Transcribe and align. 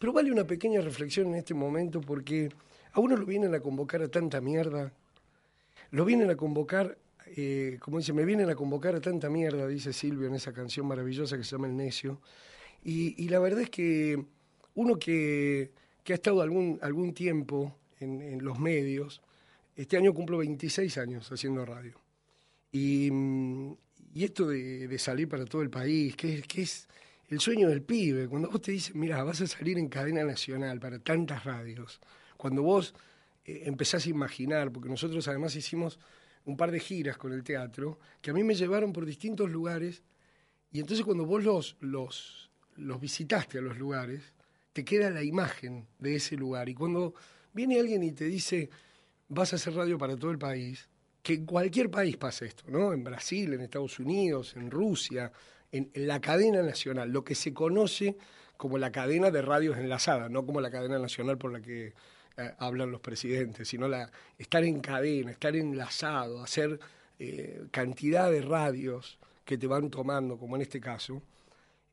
Pero 0.00 0.14
vale 0.14 0.32
una 0.32 0.46
pequeña 0.46 0.80
reflexión 0.80 1.28
en 1.28 1.34
este 1.34 1.52
momento 1.52 2.00
porque 2.00 2.48
a 2.94 3.00
uno 3.00 3.18
lo 3.18 3.26
vienen 3.26 3.54
a 3.54 3.60
convocar 3.60 4.00
a 4.00 4.08
tanta 4.08 4.40
mierda. 4.40 4.94
Lo 5.90 6.06
vienen 6.06 6.30
a 6.30 6.36
convocar, 6.36 6.96
eh, 7.36 7.76
como 7.80 7.98
dice, 7.98 8.14
me 8.14 8.24
vienen 8.24 8.48
a 8.48 8.54
convocar 8.54 8.94
a 8.94 9.00
tanta 9.02 9.28
mierda, 9.28 9.68
dice 9.68 9.92
Silvio 9.92 10.26
en 10.26 10.34
esa 10.34 10.54
canción 10.54 10.86
maravillosa 10.86 11.36
que 11.36 11.44
se 11.44 11.50
llama 11.50 11.66
El 11.66 11.76
Necio. 11.76 12.18
Y, 12.82 13.28
la 13.28 13.40
verdad 13.40 13.60
es 13.60 13.68
que 13.68 14.24
uno 14.74 14.98
que, 14.98 15.70
ha 16.08 16.14
estado 16.14 16.40
algún, 16.40 16.78
algún 16.80 17.12
tiempo 17.12 17.76
en, 18.00 18.42
los 18.42 18.58
medios, 18.58 19.20
este 19.76 19.98
año 19.98 20.14
cumplo 20.14 20.38
26 20.38 20.96
años 20.96 21.30
haciendo 21.30 21.66
radio. 21.66 22.00
Y, 22.72 23.12
esto 24.14 24.48
de, 24.48 24.98
salir 24.98 25.28
para 25.28 25.44
todo 25.44 25.60
el 25.60 25.68
país, 25.68 26.16
que, 26.16 26.40
que 26.40 26.62
es 26.62 26.88
el 27.30 27.40
sueño 27.40 27.68
del 27.68 27.82
pibe. 27.82 28.28
Cuando 28.28 28.50
vos 28.50 28.60
te 28.60 28.72
dicen, 28.72 28.98
mira, 28.98 29.22
vas 29.22 29.40
a 29.40 29.46
salir 29.46 29.78
en 29.78 29.88
cadena 29.88 30.24
nacional 30.24 30.78
para 30.80 30.98
tantas 30.98 31.44
radios, 31.44 32.00
cuando 32.36 32.62
vos 32.62 32.94
eh, 33.44 33.62
empezás 33.64 34.04
a 34.06 34.10
imaginar, 34.10 34.72
porque 34.72 34.88
nosotros 34.88 35.26
además 35.28 35.54
hicimos 35.54 35.98
un 36.44 36.56
par 36.56 36.70
de 36.70 36.80
giras 36.80 37.16
con 37.16 37.32
el 37.32 37.44
teatro, 37.44 37.98
que 38.20 38.30
a 38.30 38.34
mí 38.34 38.42
me 38.42 38.54
llevaron 38.54 38.92
por 38.92 39.06
distintos 39.06 39.50
lugares, 39.50 40.02
y 40.72 40.80
entonces 40.80 41.04
cuando 41.04 41.24
vos 41.24 41.44
los, 41.44 41.76
los, 41.80 42.50
los 42.76 43.00
visitaste 43.00 43.58
a 43.58 43.62
los 43.62 43.78
lugares, 43.78 44.34
te 44.72 44.84
queda 44.84 45.10
la 45.10 45.22
imagen 45.22 45.86
de 45.98 46.16
ese 46.16 46.36
lugar. 46.36 46.68
Y 46.68 46.74
cuando 46.74 47.14
viene 47.52 47.78
alguien 47.78 48.02
y 48.02 48.12
te 48.12 48.24
dice, 48.24 48.70
vas 49.28 49.52
a 49.52 49.56
hacer 49.56 49.74
radio 49.74 49.98
para 49.98 50.16
todo 50.16 50.30
el 50.30 50.38
país, 50.38 50.88
que 51.22 51.34
en 51.34 51.46
cualquier 51.46 51.90
país 51.90 52.16
pasa 52.16 52.44
esto, 52.44 52.64
¿no? 52.68 52.92
En 52.92 53.04
Brasil, 53.04 53.52
en 53.52 53.60
Estados 53.60 53.98
Unidos, 53.98 54.54
en 54.56 54.70
Rusia, 54.70 55.30
en, 55.72 55.90
la 55.94 56.20
cadena 56.20 56.62
nacional, 56.62 57.10
lo 57.10 57.24
que 57.24 57.34
se 57.34 57.52
conoce 57.54 58.16
como 58.56 58.78
la 58.78 58.92
cadena 58.92 59.30
de 59.30 59.42
radios 59.42 59.78
enlazadas, 59.78 60.30
no 60.30 60.44
como 60.44 60.60
la 60.60 60.70
cadena 60.70 60.98
nacional 60.98 61.38
por 61.38 61.52
la 61.52 61.60
que 61.60 61.94
eh, 62.36 62.54
hablan 62.58 62.90
los 62.90 63.00
presidentes, 63.00 63.68
sino 63.68 63.88
la, 63.88 64.10
estar 64.38 64.64
en 64.64 64.80
cadena, 64.80 65.30
estar 65.30 65.56
enlazado, 65.56 66.42
hacer 66.42 66.78
eh, 67.18 67.64
cantidad 67.70 68.30
de 68.30 68.42
radios 68.42 69.18
que 69.44 69.56
te 69.58 69.66
van 69.66 69.90
tomando, 69.90 70.38
como 70.38 70.56
en 70.56 70.62
este 70.62 70.80
caso, 70.80 71.22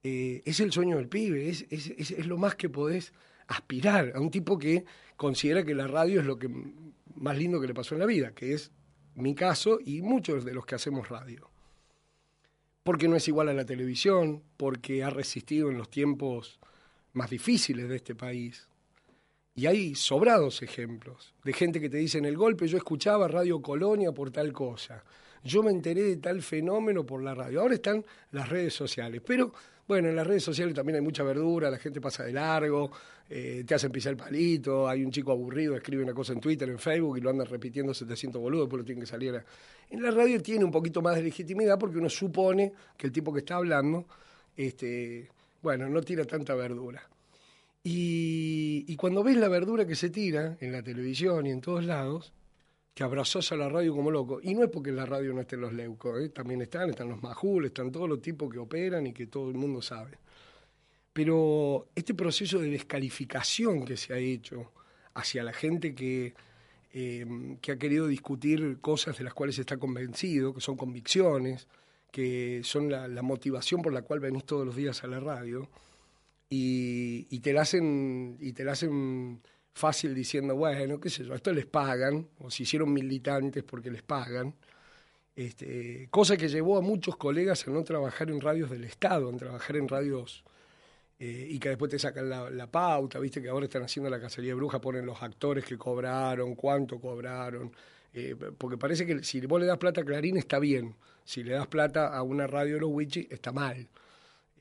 eh, 0.03 0.41
es 0.45 0.59
el 0.59 0.71
sueño 0.71 0.97
del 0.97 1.07
pibe, 1.07 1.49
es, 1.49 1.65
es, 1.69 2.11
es, 2.11 2.27
lo 2.27 2.37
más 2.37 2.55
que 2.55 2.69
podés 2.69 3.13
aspirar 3.47 4.11
a 4.13 4.19
un 4.19 4.29
tipo 4.29 4.59
que 4.59 4.85
considera 5.15 5.63
que 5.63 5.73
la 5.73 5.87
radio 5.87 6.19
es 6.19 6.25
lo 6.25 6.37
que 6.37 6.49
más 7.15 7.37
lindo 7.37 7.59
que 7.59 7.67
le 7.67 7.73
pasó 7.73 7.95
en 7.95 7.99
la 7.99 8.05
vida, 8.05 8.31
que 8.31 8.53
es 8.53 8.71
mi 9.15 9.33
caso 9.33 9.79
y 9.83 10.01
muchos 10.01 10.45
de 10.45 10.53
los 10.53 10.65
que 10.65 10.75
hacemos 10.75 11.09
radio 11.09 11.49
porque 12.87 13.09
no 13.09 13.17
es 13.17 13.27
igual 13.27 13.49
a 13.49 13.53
la 13.53 13.65
televisión, 13.65 14.43
porque 14.55 15.03
ha 15.03 15.09
resistido 15.09 15.69
en 15.69 15.77
los 15.77 15.89
tiempos 15.89 16.57
más 17.11 17.29
difíciles 17.29 17.89
de 17.89 17.97
este 17.97 18.15
país. 18.15 18.69
Y 19.55 19.65
hay 19.65 19.93
sobrados 19.93 20.61
ejemplos 20.61 21.33
de 21.43 21.51
gente 21.51 21.81
que 21.81 21.89
te 21.89 21.97
dice 21.97 22.17
en 22.17 22.23
el 22.23 22.37
golpe, 22.37 22.65
yo 22.65 22.77
escuchaba 22.77 23.27
Radio 23.27 23.61
Colonia 23.61 24.13
por 24.13 24.31
tal 24.31 24.53
cosa, 24.53 25.03
yo 25.43 25.63
me 25.63 25.71
enteré 25.71 26.03
de 26.03 26.17
tal 26.17 26.41
fenómeno 26.41 27.05
por 27.05 27.23
la 27.23 27.33
radio. 27.33 27.61
Ahora 27.61 27.75
están 27.75 28.03
las 28.31 28.49
redes 28.49 28.73
sociales, 28.73 29.21
pero 29.25 29.53
bueno, 29.87 30.09
en 30.09 30.15
las 30.17 30.27
redes 30.27 30.43
sociales 30.43 30.75
también 30.75 30.97
hay 30.97 31.01
mucha 31.01 31.23
verdura, 31.23 31.71
la 31.71 31.77
gente 31.77 32.01
pasa 32.01 32.23
de 32.23 32.33
largo, 32.33 32.91
eh, 33.29 33.63
te 33.65 33.73
hacen 33.73 33.89
pisar 33.89 34.11
el 34.11 34.17
palito, 34.17 34.87
hay 34.87 35.03
un 35.03 35.11
chico 35.11 35.31
aburrido, 35.31 35.75
escribe 35.75 36.03
una 36.03 36.13
cosa 36.13 36.33
en 36.33 36.41
Twitter, 36.41 36.67
en 36.69 36.77
Facebook 36.77 37.17
y 37.17 37.21
lo 37.21 37.29
anda 37.29 37.45
repitiendo 37.45 37.93
700 37.93 38.41
boludos, 38.41 38.65
después 38.65 38.79
lo 38.81 38.85
tiene 38.85 39.01
que 39.01 39.07
salir. 39.07 39.41
En 39.89 40.01
la 40.01 40.11
radio 40.11 40.41
tiene 40.41 40.65
un 40.65 40.71
poquito 40.71 41.01
más 41.01 41.15
de 41.15 41.23
legitimidad 41.23 41.79
porque 41.79 41.97
uno 41.97 42.09
supone 42.09 42.73
que 42.97 43.07
el 43.07 43.13
tipo 43.13 43.31
que 43.31 43.39
está 43.39 43.55
hablando, 43.55 44.05
este, 44.57 45.29
bueno, 45.61 45.87
no 45.87 46.01
tira 46.01 46.25
tanta 46.25 46.53
verdura. 46.53 47.01
Y, 47.81 48.83
y 48.87 48.95
cuando 48.97 49.23
ves 49.23 49.37
la 49.37 49.47
verdura 49.47 49.87
que 49.87 49.95
se 49.95 50.09
tira 50.09 50.57
en 50.59 50.73
la 50.73 50.83
televisión 50.83 51.45
y 51.47 51.51
en 51.51 51.61
todos 51.61 51.85
lados, 51.85 52.33
que 52.97 53.03
abrazás 53.03 53.51
a 53.51 53.55
la 53.55 53.69
radio 53.69 53.95
como 53.95 54.09
loco. 54.09 54.39
Y 54.41 54.55
no 54.55 54.63
es 54.63 54.71
porque 54.71 54.89
en 54.89 54.95
la 54.95 55.05
radio 55.05 55.31
no 55.31 55.41
estén 55.41 55.61
los 55.61 55.71
leucos, 55.71 56.19
¿eh? 56.19 56.29
también 56.29 56.63
están, 56.63 56.89
están 56.89 57.07
los 57.07 57.21
majul, 57.21 57.65
están 57.65 57.91
todos 57.91 58.09
los 58.09 58.19
tipos 58.19 58.51
que 58.51 58.57
operan 58.57 59.05
y 59.05 59.13
que 59.13 59.27
todo 59.27 59.51
el 59.51 59.55
mundo 59.55 59.83
sabe. 59.83 60.17
Pero 61.13 61.89
este 61.93 62.15
proceso 62.15 62.57
de 62.57 62.71
descalificación 62.71 63.85
que 63.85 63.97
se 63.97 64.15
ha 64.15 64.17
hecho 64.17 64.71
hacia 65.13 65.43
la 65.43 65.53
gente 65.53 65.93
que, 65.93 66.33
em, 66.91 67.57
que 67.57 67.73
ha 67.73 67.77
querido 67.77 68.07
discutir 68.07 68.79
cosas 68.81 69.15
de 69.15 69.25
las 69.25 69.35
cuales 69.35 69.59
está 69.59 69.77
convencido, 69.77 70.55
que 70.55 70.61
son 70.61 70.75
convicciones, 70.75 71.67
que 72.11 72.61
son 72.63 72.89
la, 72.89 73.21
motivación 73.21 73.83
por 73.83 73.93
la 73.93 74.01
cual 74.01 74.21
venís 74.21 74.43
todos 74.43 74.65
los 74.65 74.75
días 74.75 75.03
a 75.03 75.07
la 75.07 75.19
radio, 75.19 75.69
y, 76.49 77.27
y 77.29 77.41
te 77.41 77.55
hacen, 77.59 78.37
y 78.39 78.53
te 78.53 78.63
la 78.63 78.71
hacen 78.71 79.39
fácil 79.77 80.13
diciendo, 80.13 80.55
bueno, 80.55 80.99
qué 80.99 81.09
sé 81.09 81.23
yo, 81.23 81.35
esto 81.35 81.53
les 81.53 81.65
pagan, 81.65 82.27
o 82.39 82.51
se 82.51 82.63
hicieron 82.63 82.91
militantes 82.91 83.63
porque 83.63 83.91
les 83.91 84.03
pagan. 84.03 84.53
Este, 85.35 86.07
cosa 86.09 86.35
que 86.35 86.49
llevó 86.49 86.77
a 86.77 86.81
muchos 86.81 87.15
colegas 87.15 87.67
a 87.67 87.71
no 87.71 87.83
trabajar 87.83 88.29
en 88.31 88.41
radios 88.41 88.71
del 88.71 88.83
Estado, 88.83 89.29
a 89.29 89.37
trabajar 89.37 89.75
en 89.77 89.87
radios 89.87 90.43
eh, 91.19 91.47
y 91.49 91.59
que 91.59 91.69
después 91.69 91.91
te 91.91 91.99
sacan 91.99 92.29
la, 92.29 92.67
pauta, 92.71 93.19
viste 93.19 93.41
que 93.41 93.49
ahora 93.49 93.65
están 93.65 93.83
haciendo 93.83 94.09
la 94.09 94.19
cacería 94.19 94.51
de 94.51 94.55
bruja, 94.55 94.81
ponen 94.81 95.05
los 95.05 95.21
actores 95.21 95.63
que 95.63 95.77
cobraron, 95.77 96.55
cuánto 96.55 96.99
cobraron, 96.99 97.71
eh, 98.13 98.35
porque 98.57 98.77
parece 98.77 99.05
que 99.05 99.23
si 99.23 99.39
vos 99.41 99.59
le 99.59 99.67
das 99.67 99.77
plata 99.77 100.01
a 100.01 100.05
Clarín 100.05 100.37
está 100.37 100.57
bien, 100.57 100.95
si 101.23 101.43
le 101.43 101.53
das 101.53 101.67
plata 101.67 102.07
a 102.07 102.23
una 102.23 102.47
radio 102.47 102.75
de 102.75 102.81
los 102.81 102.89
Wichi 102.91 103.27
está 103.29 103.51
mal. 103.51 103.87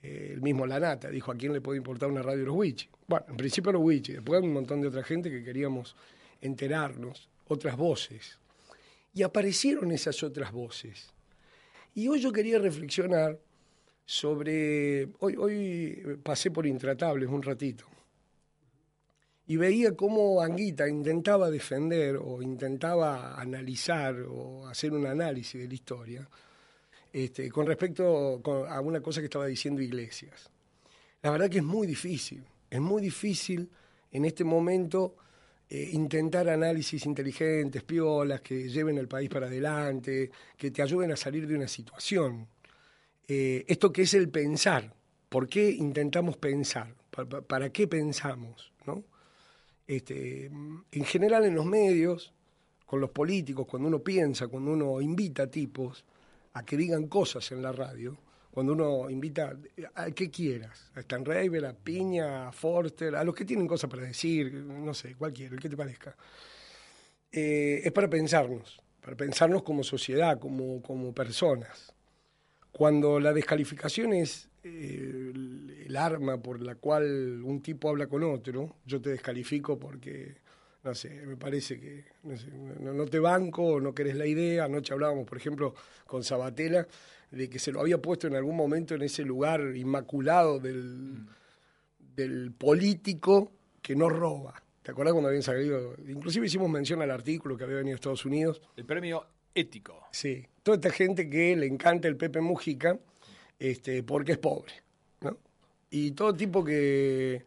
Eh, 0.07 0.31
el 0.35 0.41
mismo 0.41 0.67
Lanata 0.67 1.11
dijo, 1.11 1.33
¿a 1.33 1.37
quién 1.37 1.53
le 1.53 1.61
puede 1.61 1.79
importar 1.79 2.09
una 2.09 2.23
radio 2.23 2.41
de 2.41 2.47
los 2.47 2.57
Wichi? 2.57 2.89
Bueno, 3.09 3.27
en 3.29 3.37
principio 3.37 3.73
los 3.73 3.83
Wichi, 3.83 4.13
después 4.13 4.41
un 4.41 4.53
montón 4.53 4.81
de 4.81 4.89
otra 4.89 5.03
gente 5.03 5.31
que 5.31 5.43
queríamos 5.43 5.97
enterarnos, 6.41 7.29
otras 7.49 7.77
voces. 7.77 8.39
Y 9.15 9.23
aparecieron 9.23 9.91
esas 9.91 10.23
otras 10.23 10.53
voces. 10.53 11.13
Y 11.95 12.07
hoy 12.09 12.21
yo 12.21 12.31
quería 12.31 12.59
reflexionar 12.59 13.39
sobre, 14.05 15.09
hoy, 15.19 15.35
hoy 15.37 16.19
pasé 16.23 16.51
por 16.51 16.67
Intratables 16.67 17.29
un 17.29 17.43
ratito, 17.43 17.87
y 19.49 19.57
veía 19.57 19.97
cómo 19.97 20.41
Anguita 20.43 20.89
intentaba 20.89 21.51
defender 21.51 22.17
o 22.17 22.43
intentaba 22.43 23.41
analizar 23.41 24.17
o 24.29 24.67
hacer 24.67 24.93
un 24.93 25.07
análisis 25.07 25.61
de 25.61 25.69
la 25.69 25.75
historia 25.75 26.29
este, 27.17 27.51
con 27.51 27.67
respecto 27.67 28.43
a 28.69 28.79
una 28.83 29.01
cosa 29.01 29.23
que 29.23 29.25
estaba 29.25 29.47
diciendo 29.47 29.81
Iglesias. 29.81 30.51
La 31.23 31.31
verdad 31.31 31.49
que 31.49 31.59
es 31.59 31.65
muy 31.65 31.87
difícil, 31.87 32.45
es 32.69 32.79
muy 32.79 33.01
difícil 33.01 33.71
en 34.13 34.27
este 34.27 34.45
momento 34.45 35.17
eh, 35.67 35.89
intentar 35.95 36.47
análisis 36.47 37.07
inteligentes, 37.07 37.83
piolas, 37.85 38.43
que 38.43 38.69
lleven 38.69 38.99
al 38.99 39.09
país 39.09 39.31
para 39.31 39.47
adelante, 39.47 40.31
que 40.59 40.71
te 40.71 40.83
ayuden 40.83 41.11
a 41.11 41.17
salir 41.17 41.47
de 41.47 41.55
una 41.57 41.69
situación. 41.69 42.49
Eh, 43.27 43.65
esto 43.67 43.91
que 43.91 44.03
es 44.03 44.13
el 44.13 44.29
pensar, 44.29 44.93
¿por 45.31 45.49
qué 45.49 45.71
intentamos 45.71 46.37
pensar? 46.37 46.95
¿Para, 47.49 47.71
qué 47.71 47.89
pensamos? 47.89 48.73
Este, 49.87 50.45
en 50.45 51.05
general 51.07 51.47
en 51.47 51.55
los 51.55 51.65
medios, 51.65 52.35
con 52.85 53.01
los 53.01 53.09
políticos, 53.09 53.67
cuando 53.67 53.89
uno 53.89 54.01
piensa, 54.01 54.49
cuando 54.49 54.73
uno 54.73 55.01
invita 55.01 55.45
a 55.45 55.47
tipos, 55.47 56.05
a 56.57 56.65
que 56.65 56.77
digan 56.79 57.07
cosas 57.07 57.53
en 57.53 57.61
la 57.61 57.71
radio, 57.71 58.17
cuando 58.51 58.73
uno 58.73 59.11
invita 59.11 59.55
a 59.95 60.11
que 60.13 60.31
quieras, 60.31 60.91
a 60.95 61.01
Stan 61.01 61.23
Raver, 61.23 61.67
a 61.67 61.75
Piña, 61.75 62.49
a 62.49 62.53
Forster, 62.53 63.15
a 63.15 63.23
los 63.25 63.35
que 63.35 63.45
tienen 63.45 63.67
cosas 63.67 63.91
para 63.91 64.05
decir, 64.05 64.55
no 64.55 64.95
sé, 64.95 65.15
cualquiera, 65.17 65.55
el 65.55 65.61
que 65.61 65.69
te 65.69 65.77
parezca, 65.77 66.17
eh, 67.31 67.83
es 67.85 67.93
para 67.93 68.09
pensarnos, 68.09 68.81
para 69.03 69.15
pensarnos 69.19 69.63
como 69.63 69.85
sociedad, 69.85 70.39
como, 70.39 70.81
como 70.81 71.13
personas. 71.13 71.93
Cuando 72.73 73.21
la 73.21 73.35
descalificación 73.35 74.15
es 74.15 74.49
eh, 74.65 75.33
el 75.85 75.95
arma 75.95 76.41
por 76.41 76.63
la 76.63 76.77
cual 76.77 77.43
un 77.43 77.61
tipo 77.61 77.91
habla 77.91 78.07
con 78.07 78.23
otro, 78.23 78.77
yo 78.87 78.99
te 78.99 79.11
descalifico 79.11 79.79
porque 79.79 80.37
no 80.87 80.95
sé, 80.95 81.11
me 81.27 81.37
parece 81.37 81.81
que 81.81 82.05
no, 82.23 83.07
te 83.07 83.19
banco, 83.19 83.81
no 83.81 83.93
querés 83.93 84.15
la 84.15 84.25
idea. 84.25 84.65
Anoche 84.65 84.95
hablábamos, 84.95 85.27
por 85.27 85.37
ejemplo, 85.37 85.75
con 86.07 86.23
Sabatella, 86.23 86.87
de 87.33 87.51
que 87.51 87.59
se 87.59 87.73
lo 87.73 87.81
había 87.81 88.01
puesto 88.01 88.29
en 88.29 88.37
algún 88.37 88.55
momento 88.55 88.95
en 88.95 89.03
ese 89.03 89.25
lugar 89.25 89.75
inmaculado 89.75 90.61
del, 90.61 91.27
del 91.99 92.53
político 92.53 93.51
que 93.83 93.97
no 93.97 94.09
roba. 94.09 94.63
¿Te 94.83 94.93
acuerdas 94.93 95.13
cuando 95.13 95.29
habían 95.29 95.43
salido? 95.43 95.97
Inclusive 96.07 96.47
hicimos 96.47 96.71
mención 96.71 97.03
al 97.03 97.11
artículo 97.11 97.57
que 97.57 97.65
había 97.65 97.79
venido 97.79 97.95
de 97.95 97.97
Estados 97.97 98.25
Unidos. 98.25 98.63
El 98.77 98.85
premio 98.85 99.27
ético. 99.53 100.07
Sí, 100.13 100.47
toda 100.63 100.77
esta 100.77 100.91
gente 100.91 101.29
que 101.29 101.57
le 101.57 101.67
encanta 101.67 102.07
el 102.07 102.17
Pepe 102.17 102.41
Mujica 102.41 102.97
este, 103.59 104.05
porque 104.05 104.33
es 104.33 104.39
pobre, 104.39 104.73
¿no? 105.23 105.37
Y 105.91 106.13
todo 106.13 106.33
tipo 106.33 106.63
que 106.63 107.45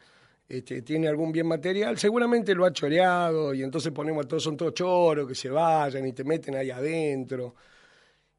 este, 0.50 0.82
tiene 0.82 1.08
algún 1.08 1.32
bien 1.32 1.46
material, 1.46 2.00
seguramente 2.00 2.56
lo 2.56 2.66
ha 2.66 2.74
choreado 2.74 3.54
y 3.54 3.62
entonces 3.62 3.92
ponemos 3.92 4.26
a 4.26 4.28
todos, 4.28 4.42
son 4.42 4.58
todos 4.58 4.74
choros, 4.74 5.28
que 5.28 5.36
se 5.36 5.48
vayan 5.48 6.08
y 6.08 6.12
te 6.12 6.24
meten 6.24 6.56
ahí 6.56 6.72
adentro. 6.72 7.54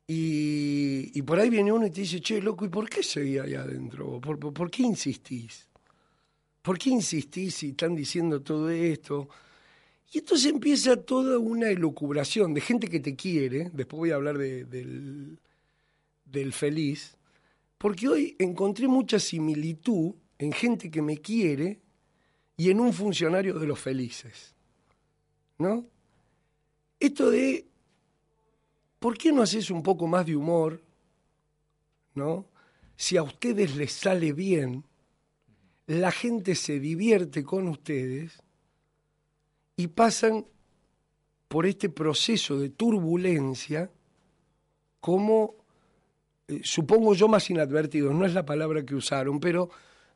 Y, 0.08 1.22
por 1.22 1.38
ahí 1.38 1.48
viene 1.48 1.70
uno 1.70 1.86
y 1.86 1.90
te 1.90 2.00
dice, 2.00 2.20
che, 2.20 2.42
loco, 2.42 2.64
¿y 2.64 2.68
por 2.68 2.88
qué 2.88 3.04
seguí 3.04 3.38
ahí 3.38 3.54
adentro? 3.54 4.20
¿Por, 4.20 4.40
por, 4.52 4.68
qué 4.68 4.82
insistís? 4.82 5.68
¿Por 6.62 6.76
qué 6.76 6.90
insistís 6.90 7.54
si 7.54 7.68
están 7.68 7.94
diciendo 7.94 8.42
todo 8.42 8.68
esto? 8.70 9.28
Y 10.12 10.18
entonces 10.18 10.50
empieza 10.50 10.96
toda 10.96 11.38
una 11.38 11.68
elucubración 11.68 12.52
de 12.52 12.60
gente 12.60 12.88
que 12.88 12.98
te 12.98 13.14
quiere, 13.14 13.70
después 13.72 13.98
voy 13.98 14.10
a 14.10 14.16
hablar 14.16 14.36
de- 14.36 14.64
del, 14.64 15.38
del 16.24 16.52
feliz, 16.52 17.16
porque 17.78 18.08
hoy 18.08 18.36
encontré 18.40 18.88
mucha 18.88 19.20
similitud 19.20 20.12
en 20.38 20.50
gente 20.50 20.90
que 20.90 21.02
me 21.02 21.18
quiere 21.18 21.78
y 22.60 22.68
en 22.68 22.78
un 22.78 22.92
funcionario 22.92 23.58
de 23.58 23.66
los 23.66 23.80
felices. 23.80 24.54
¿No? 25.56 25.86
Esto 26.98 27.30
de, 27.30 27.66
¿por 28.98 29.16
qué 29.16 29.32
no 29.32 29.40
haces 29.40 29.70
un 29.70 29.82
poco 29.82 30.06
más 30.06 30.26
de 30.26 30.36
humor? 30.36 30.78
¿No? 32.14 32.44
Si 32.96 33.16
a 33.16 33.22
ustedes 33.22 33.76
les 33.76 33.92
sale 33.92 34.34
bien, 34.34 34.84
la 35.86 36.12
gente 36.12 36.54
se 36.54 36.78
divierte 36.78 37.44
con 37.44 37.66
ustedes 37.66 38.42
y 39.76 39.86
pasan 39.86 40.44
por 41.48 41.64
este 41.64 41.88
proceso 41.88 42.58
de 42.58 42.68
turbulencia 42.68 43.90
como, 45.00 45.54
eh, 46.46 46.60
supongo 46.62 47.14
yo, 47.14 47.26
más 47.26 47.48
inadvertidos. 47.48 48.14
No 48.14 48.26
es 48.26 48.34
la 48.34 48.44
palabra 48.44 48.84
que 48.84 48.94
usaron, 48.94 49.40
pero 49.40 49.70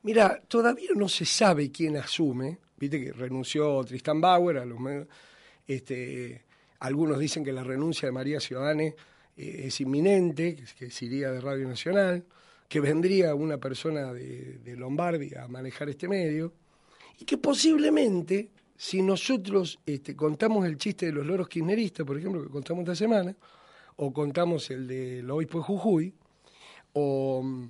mira, 0.05 0.41
todavía 0.47 0.91
no 0.95 1.09
se 1.09 1.25
sabe 1.25 1.71
quién 1.73 1.97
asume. 1.97 2.59
Viste 2.77 3.03
que 3.03 3.13
renunció 3.13 3.85
Tristan 3.85 4.21
Bauer, 4.21 4.59
a 4.59 4.65
los 4.65 4.79
este, 5.67 6.45
algunos 6.81 7.19
dicen 7.19 7.45
que 7.45 7.53
la 7.53 7.65
renuncia 7.65 8.07
de 8.07 8.13
María 8.13 8.41
Ciudadane 8.41 8.95
eh, 9.37 9.63
es 9.65 9.81
inminente, 9.81 10.55
que, 10.55 10.65
que 10.79 10.91
se 10.91 11.07
iría 11.07 11.31
de 11.33 11.41
Radio 11.41 11.67
Nacional, 11.67 12.25
que 12.69 12.81
vendría 12.81 13.35
una 13.35 13.59
persona 13.59 14.13
de, 14.13 14.59
de 14.59 14.77
Lombardi 14.77 15.35
a 15.35 15.49
manejar 15.49 15.89
este 15.89 16.09
medio, 16.09 16.53
y 17.19 17.25
que 17.25 17.39
posiblemente, 17.39 18.51
si 18.77 19.03
nosotros 19.03 19.79
este, 19.87 20.15
contamos 20.15 20.67
el 20.67 20.77
chiste 20.77 21.07
de 21.07 21.13
los 21.13 21.27
loros 21.27 21.49
kirchneristas, 21.49 22.07
por 22.07 22.19
ejemplo, 22.19 22.43
que 22.43 22.51
contamos 22.51 22.83
esta 22.83 22.97
semana, 22.97 23.35
o 23.97 24.13
contamos 24.13 24.71
el 24.71 24.87
del 24.87 25.31
obispo 25.31 25.59
de 25.59 25.65
Jujuy, 25.65 26.15
o 26.93 27.43
mm, 27.43 27.69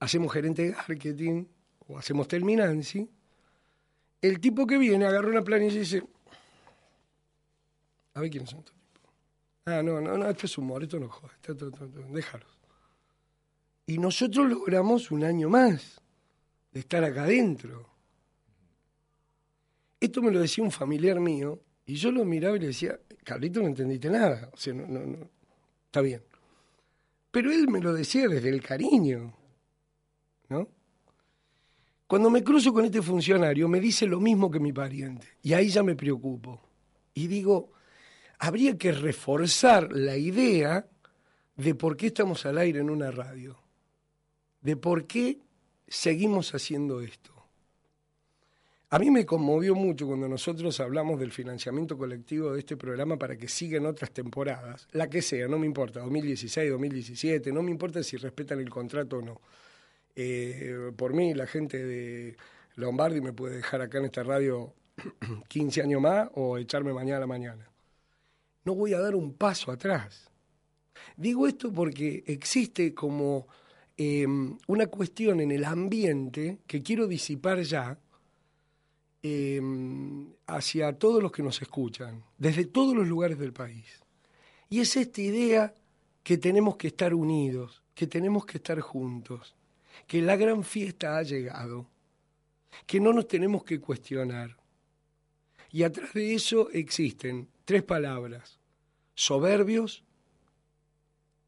hacemos 0.00 0.32
gerente 0.32 0.62
de 0.62 0.72
marketing, 0.72 1.44
o 1.86 1.98
hacemos 1.98 2.26
terminancy, 2.26 3.08
el 4.22 4.40
tipo 4.40 4.66
que 4.66 4.78
viene 4.78 5.04
agarra 5.04 5.28
una 5.28 5.42
planilla 5.42 5.76
y 5.76 5.80
dice, 5.80 6.02
a 8.14 8.20
ver 8.20 8.30
quiénes 8.30 8.50
son 8.50 8.60
estos 8.60 8.74
tipos. 8.74 9.10
Ah, 9.66 9.82
no, 9.82 10.00
no, 10.00 10.16
no, 10.16 10.28
esto 10.28 10.46
es 10.46 10.58
humor, 10.58 10.82
esto 10.82 10.98
no 10.98 11.08
joda, 11.08 11.32
esto, 11.34 11.52
esto, 11.52 11.66
esto, 11.68 12.00
déjalos. 12.10 12.58
Y 13.86 13.98
nosotros 13.98 14.48
logramos 14.48 15.10
un 15.10 15.24
año 15.24 15.48
más 15.48 16.00
de 16.72 16.80
estar 16.80 17.02
acá 17.04 17.24
adentro. 17.24 17.88
Esto 19.98 20.22
me 20.22 20.30
lo 20.30 20.40
decía 20.40 20.64
un 20.64 20.70
familiar 20.70 21.20
mío, 21.20 21.60
y 21.84 21.94
yo 21.94 22.10
lo 22.12 22.24
miraba 22.24 22.56
y 22.56 22.60
le 22.60 22.66
decía, 22.68 22.98
Carlito, 23.24 23.60
no 23.60 23.66
entendiste 23.66 24.08
nada. 24.08 24.50
O 24.52 24.56
sea, 24.56 24.72
no, 24.72 24.86
no, 24.86 25.00
no. 25.00 25.30
Está 25.86 26.00
bien. 26.00 26.22
Pero 27.30 27.52
él 27.52 27.68
me 27.68 27.80
lo 27.80 27.92
decía 27.92 28.28
desde 28.28 28.48
el 28.48 28.62
cariño, 28.62 29.34
Cuando 32.06 32.28
me 32.28 32.42
cruzo 32.42 32.72
con 32.72 32.84
este 32.84 33.02
funcionario, 33.02 33.68
me 33.68 33.78
dice 33.78 34.04
lo 34.06 34.18
mismo 34.18 34.50
que 34.50 34.58
mi 34.58 34.72
pariente, 34.72 35.28
y 35.42 35.52
ahí 35.52 35.68
ya 35.68 35.82
me 35.82 35.94
preocupo. 35.94 36.60
Y 37.14 37.28
digo, 37.28 37.70
habría 38.38 38.76
que 38.76 38.90
reforzar 38.90 39.92
la 39.92 40.16
idea 40.16 40.88
de 41.56 41.74
por 41.74 41.96
qué 41.96 42.08
estamos 42.08 42.44
al 42.46 42.58
aire 42.58 42.80
en 42.80 42.90
una 42.90 43.10
radio, 43.10 43.60
de 44.60 44.76
por 44.76 45.06
qué 45.06 45.38
seguimos 45.86 46.52
haciendo 46.54 47.00
esto. 47.00 47.32
A 48.92 48.98
mí 48.98 49.08
me 49.08 49.24
conmovió 49.24 49.76
mucho 49.76 50.08
cuando 50.08 50.26
nosotros 50.26 50.80
hablamos 50.80 51.20
del 51.20 51.30
financiamiento 51.30 51.96
colectivo 51.96 52.52
de 52.52 52.58
este 52.58 52.76
programa 52.76 53.16
para 53.16 53.36
que 53.36 53.46
siga 53.46 53.76
en 53.76 53.86
otras 53.86 54.10
temporadas, 54.10 54.88
la 54.90 55.08
que 55.08 55.22
sea, 55.22 55.46
no 55.46 55.60
me 55.60 55.66
importa, 55.66 56.00
2016, 56.00 56.70
2017, 56.72 57.52
no 57.52 57.62
me 57.62 57.70
importa 57.70 58.02
si 58.02 58.16
respetan 58.16 58.58
el 58.58 58.68
contrato 58.68 59.18
o 59.18 59.22
no. 59.22 59.40
Eh, 60.16 60.92
por 60.96 61.14
mí, 61.14 61.34
la 61.34 61.46
gente 61.46 61.84
de 61.84 62.36
Lombardi 62.76 63.20
me 63.20 63.32
puede 63.32 63.56
dejar 63.56 63.80
acá 63.82 63.98
en 63.98 64.06
esta 64.06 64.22
radio 64.22 64.74
15 65.48 65.82
años 65.82 66.00
más 66.00 66.28
o 66.34 66.58
echarme 66.58 66.92
mañana 66.92 67.18
a 67.18 67.20
la 67.20 67.26
mañana. 67.26 67.70
No 68.64 68.74
voy 68.74 68.94
a 68.94 69.00
dar 69.00 69.14
un 69.14 69.34
paso 69.34 69.72
atrás. 69.72 70.30
Digo 71.16 71.46
esto 71.46 71.72
porque 71.72 72.24
existe 72.26 72.94
como 72.94 73.46
eh, 73.96 74.26
una 74.66 74.86
cuestión 74.86 75.40
en 75.40 75.50
el 75.50 75.64
ambiente 75.64 76.58
que 76.66 76.82
quiero 76.82 77.06
disipar 77.06 77.60
ya, 77.62 77.98
eh, 79.22 79.60
hacia 80.46 80.92
todos 80.94 81.22
los 81.22 81.30
que 81.30 81.42
nos 81.42 81.60
escuchan, 81.60 82.24
desde 82.38 82.64
todos 82.64 82.96
los 82.96 83.06
lugares 83.06 83.38
del 83.38 83.52
país. 83.52 84.00
Y 84.70 84.80
es 84.80 84.96
esta 84.96 85.20
idea 85.20 85.74
que 86.22 86.38
tenemos 86.38 86.76
que 86.76 86.88
estar 86.88 87.12
unidos, 87.12 87.82
que 87.94 88.06
tenemos 88.06 88.46
que 88.46 88.58
estar 88.58 88.80
juntos, 88.80 89.54
que 90.06 90.22
la 90.22 90.36
gran 90.36 90.64
fiesta 90.64 91.16
ha 91.16 91.22
llegado, 91.22 91.86
que 92.86 93.00
no 93.00 93.12
nos 93.12 93.28
tenemos 93.28 93.64
que 93.64 93.80
cuestionar. 93.80 94.56
Y 95.70 95.82
atrás 95.82 96.12
de 96.14 96.34
eso 96.34 96.70
existen 96.70 97.48
tres 97.64 97.82
palabras, 97.82 98.58
soberbios, 99.14 100.04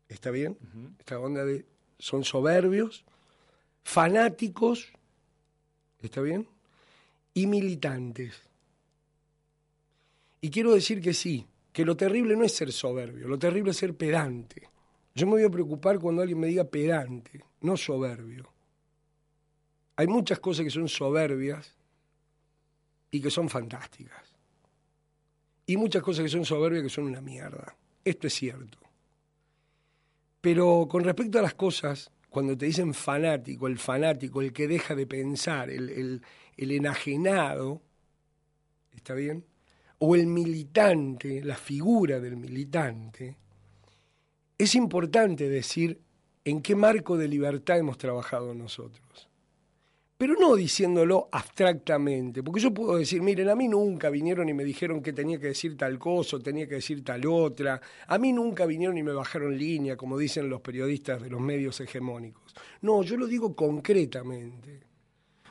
¿está 0.09 0.31
bien? 0.31 0.59
Esta 0.99 1.19
onda 1.19 1.45
de 1.45 1.67
son 1.99 2.25
soberbios, 2.25 3.05
fanáticos, 3.83 4.93
¿está 6.01 6.21
bien? 6.21 6.49
y 7.35 7.47
militantes. 7.47 8.35
Y 10.41 10.51
quiero 10.51 10.75
decir 10.75 11.01
que 11.01 11.15
sí, 11.15 11.47
que 11.73 11.85
lo 11.85 11.97
terrible 11.97 12.37
no 12.37 12.44
es 12.44 12.55
ser 12.55 12.73
soberbio, 12.73 13.29
lo 13.29 13.39
terrible 13.39 13.71
es 13.71 13.77
ser 13.77 13.94
pedante. 13.94 14.69
Yo 15.15 15.27
me 15.27 15.32
voy 15.32 15.44
a 15.44 15.51
preocupar 15.51 15.99
cuando 15.99 16.23
alguien 16.23 16.41
me 16.41 16.49
diga 16.49 16.65
pedante, 16.65 17.44
no 17.63 17.77
soberbio. 17.77 18.53
Hay 19.97 20.07
muchas 20.07 20.41
cosas 20.41 20.65
que 20.65 20.71
son 20.71 20.89
soberbias 20.89 21.75
y 23.11 23.21
que 23.21 23.31
son 23.31 23.49
fantásticas. 23.49 24.33
Y 25.67 25.77
muchas 25.77 26.03
cosas 26.03 26.25
que 26.25 26.31
son 26.31 26.45
soberbias 26.45 26.83
que 26.83 26.89
son 26.89 27.05
una 27.05 27.21
mierda. 27.21 27.77
Esto 28.05 28.27
es 28.27 28.35
cierto. 28.35 28.79
Pero 30.41 30.89
con 30.91 31.05
respecto 31.05 31.39
a 31.39 31.43
las 31.43 31.55
cosas, 31.55 32.11
cuando 32.29 32.57
te 32.57 32.67
dicen 32.67 32.95
fanático, 32.95 33.67
el 33.67 33.79
fanático, 33.79 34.41
el 34.41 34.53
que 34.53 34.67
deja 34.67 34.95
de 34.95 35.07
pensar, 35.07 35.71
el, 35.71 35.89
el, 35.91 36.23
el 36.57 36.71
enajenado, 36.73 37.83
¿está 38.91 39.15
bien? 39.15 39.45
O 39.99 40.17
el 40.17 40.27
militante, 40.27 41.45
la 41.45 41.57
figura 41.57 42.19
del 42.19 42.37
militante, 42.37 43.37
es 44.59 44.75
importante 44.75 45.49
decir 45.49 46.01
en 46.44 46.61
qué 46.61 46.75
marco 46.75 47.17
de 47.17 47.29
libertad 47.29 47.79
hemos 47.79 47.99
trabajado 47.99 48.55
nosotros. 48.55 49.29
Pero 50.22 50.34
no 50.39 50.55
diciéndolo 50.55 51.29
abstractamente, 51.32 52.44
porque 52.44 52.61
yo 52.61 52.72
puedo 52.72 52.96
decir, 52.96 53.20
miren, 53.20 53.49
a 53.49 53.56
mí 53.56 53.67
nunca 53.67 54.08
vinieron 54.08 54.49
y 54.49 54.55
me 54.55 54.63
dijeron 54.63 55.03
que 55.03 55.13
tenía 55.13 55.41
que 55.41 55.49
decir 55.49 55.77
tal 55.77 55.99
cosa, 55.99 56.39
tenía 56.39 56.69
que 56.69 56.77
decir 56.77 57.03
tal 57.03 57.27
otra, 57.27 57.81
a 58.06 58.19
mí 58.19 58.32
nunca 58.32 58.65
vinieron 58.65 58.96
y 58.96 59.03
me 59.03 59.13
bajaron 59.13 59.58
línea, 59.58 59.96
como 59.96 60.17
dicen 60.17 60.49
los 60.49 60.61
periodistas 60.61 61.20
de 61.20 61.29
los 61.29 61.41
medios 61.41 61.81
hegemónicos. 61.81 62.55
No, 62.82 63.03
yo 63.03 63.17
lo 63.17 63.27
digo 63.27 63.56
concretamente. 63.56 64.84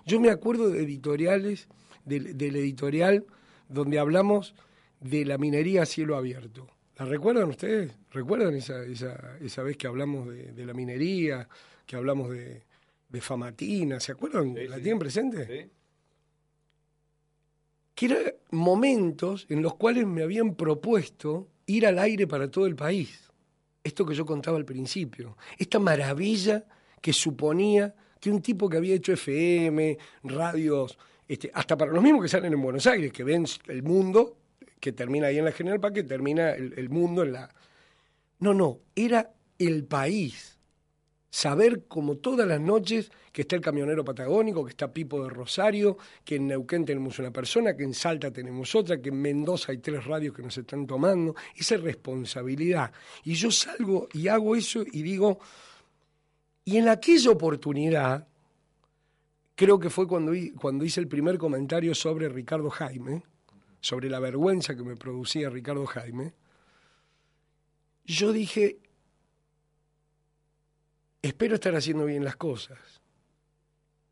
Yo 0.06 0.22
me 0.22 0.30
acuerdo 0.30 0.70
de 0.70 0.84
editoriales, 0.84 1.68
del, 2.06 2.38
del, 2.38 2.56
editorial 2.56 3.26
donde 3.68 4.00
hablamos 4.00 4.56
de 5.02 5.26
la 5.26 5.38
minería 5.38 5.84
a 5.84 5.86
cielo 5.86 6.16
abierto. 6.16 6.68
¿La 7.02 7.08
recuerdan 7.08 7.50
ustedes? 7.50 7.92
¿Recuerdan 8.12 8.54
esa, 8.54 8.84
esa, 8.84 9.36
esa 9.42 9.64
vez 9.64 9.76
que 9.76 9.88
hablamos 9.88 10.30
de, 10.30 10.52
de, 10.52 10.66
la 10.68 10.74
minería, 10.76 11.50
que 11.84 11.96
hablamos 11.96 12.30
de, 12.30 12.62
de 13.10 13.22
Famatina? 13.22 14.00
¿Se 14.00 14.12
acuerdan? 14.12 14.54
Sí, 14.56 14.68
¿La 14.68 14.76
sí. 14.76 14.84
tienen 14.84 15.00
presente? 15.00 15.48
Sí. 15.48 15.72
Que 17.96 18.06
eran 18.06 18.34
momentos 18.52 19.48
en 19.50 19.64
los 19.64 19.74
cuales 19.78 20.06
me 20.06 20.22
habían 20.22 20.54
propuesto 20.54 21.48
ir 21.66 21.88
al 21.88 21.98
aire 21.98 22.28
para 22.28 22.52
todo 22.52 22.68
el 22.68 22.76
país. 22.76 23.32
Esto 23.84 24.06
que 24.06 24.14
yo 24.14 24.24
contaba 24.24 24.58
al 24.58 24.66
principio. 24.66 25.38
Esta 25.58 25.80
maravilla 25.80 26.68
que 27.02 27.14
suponía 27.14 27.96
que 28.20 28.30
un 28.30 28.44
tipo 28.44 28.70
que 28.70 28.78
había 28.78 28.94
hecho 28.94 29.14
FM, 29.14 29.98
radios, 30.26 31.00
este, 31.28 31.50
hasta 31.52 31.76
para 31.76 31.92
los 31.92 32.04
mismos 32.04 32.22
que 32.22 32.30
salen 32.30 32.54
en 32.54 32.62
Buenos 32.62 32.86
Aires, 32.86 33.12
que 33.12 33.24
ven 33.24 33.48
el 33.70 33.82
mundo, 33.82 34.38
que 34.82 34.92
termina 34.92 35.28
ahí 35.28 35.38
en 35.38 35.46
la 35.46 35.52
General 35.52 35.80
Paz, 35.80 35.94
que 35.94 36.04
termina 36.04 36.52
el, 36.52 36.90
mundo 36.90 37.24
en 37.24 37.34
la... 37.34 37.50
No, 38.40 38.54
no, 38.54 38.80
era 38.96 39.32
el 39.60 39.86
país. 39.86 40.58
Saber 41.30 41.86
como 41.88 42.18
todas 42.18 42.48
las 42.48 42.60
noches 42.60 43.12
que 43.32 43.44
está 43.44 43.56
el 43.56 43.62
camionero 43.62 44.04
patagónico, 44.04 44.66
que 44.66 44.72
está 44.72 44.92
Pipo 44.92 45.24
de 45.24 45.30
Rosario, 45.30 45.98
que 46.26 46.36
en 46.36 46.48
Neuquén 46.48 46.84
tenemos 46.84 47.20
una 47.20 47.32
persona, 47.32 47.78
que 47.78 47.84
en 47.84 47.94
Salta 47.94 48.32
tenemos 48.32 48.74
otra, 48.74 49.00
que 49.00 49.10
en 49.10 49.22
Mendoza 49.22 49.72
hay 49.72 49.78
tres 49.78 50.04
radios 50.04 50.36
que 50.36 50.42
nos 50.42 50.58
están 50.58 50.88
tomando, 50.88 51.36
esa 51.56 51.78
responsabilidad. 51.78 52.92
Y 53.24 53.36
yo 53.36 53.52
salgo 53.52 54.10
y 54.14 54.28
hago 54.28 54.56
eso 54.56 54.84
y 54.92 55.04
digo, 55.04 55.40
y 56.66 56.78
en 56.78 56.90
aquella 56.90 57.30
oportunidad, 57.30 58.28
creo 59.56 59.80
que 59.80 59.92
fue 59.92 60.08
cuando, 60.08 60.34
cuando 60.60 60.84
hice 60.84 61.00
el 61.00 61.08
primer 61.08 61.38
comentario 61.38 61.94
sobre 61.94 62.28
Ricardo 62.28 62.72
Jaime, 62.72 63.24
sobre 63.82 64.10
la 64.10 64.20
vergüenza 64.20 64.76
que 64.76 64.84
me 64.84 64.96
producía 64.96 65.50
Ricardo 65.50 65.86
Jaime, 65.86 66.34
yo 68.06 68.32
dije, 68.32 68.80
espero 71.22 71.56
estar 71.56 71.76
haciendo 71.76 72.06
bien 72.06 72.24
las 72.24 72.36
cosas. 72.36 72.80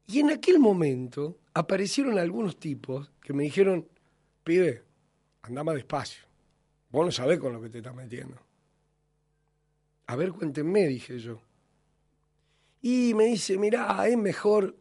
Y 0.08 0.20
en 0.20 0.32
aquel 0.32 0.60
momento 0.60 1.40
aparecieron 1.54 2.18
algunos 2.18 2.58
tipos 2.58 3.12
que 3.22 3.34
me 3.34 3.44
dijeron, 3.44 3.88
pibe, 4.44 4.84
anda 5.44 5.64
más 5.64 5.76
despacio, 5.76 6.26
vos 6.90 7.06
no 7.06 7.12
sabés 7.12 7.40
con 7.40 7.54
lo 7.54 7.62
que 7.62 7.70
te 7.70 7.78
estás 7.78 7.96
metiendo. 7.96 8.38
A 10.08 10.16
ver, 10.16 10.32
cuéntenme, 10.32 10.88
dije 10.88 11.20
yo. 11.20 11.40
Y 12.82 13.14
me 13.14 13.26
dice, 13.26 13.58
mirá, 13.58 14.08
es 14.08 14.18
mejor, 14.18 14.76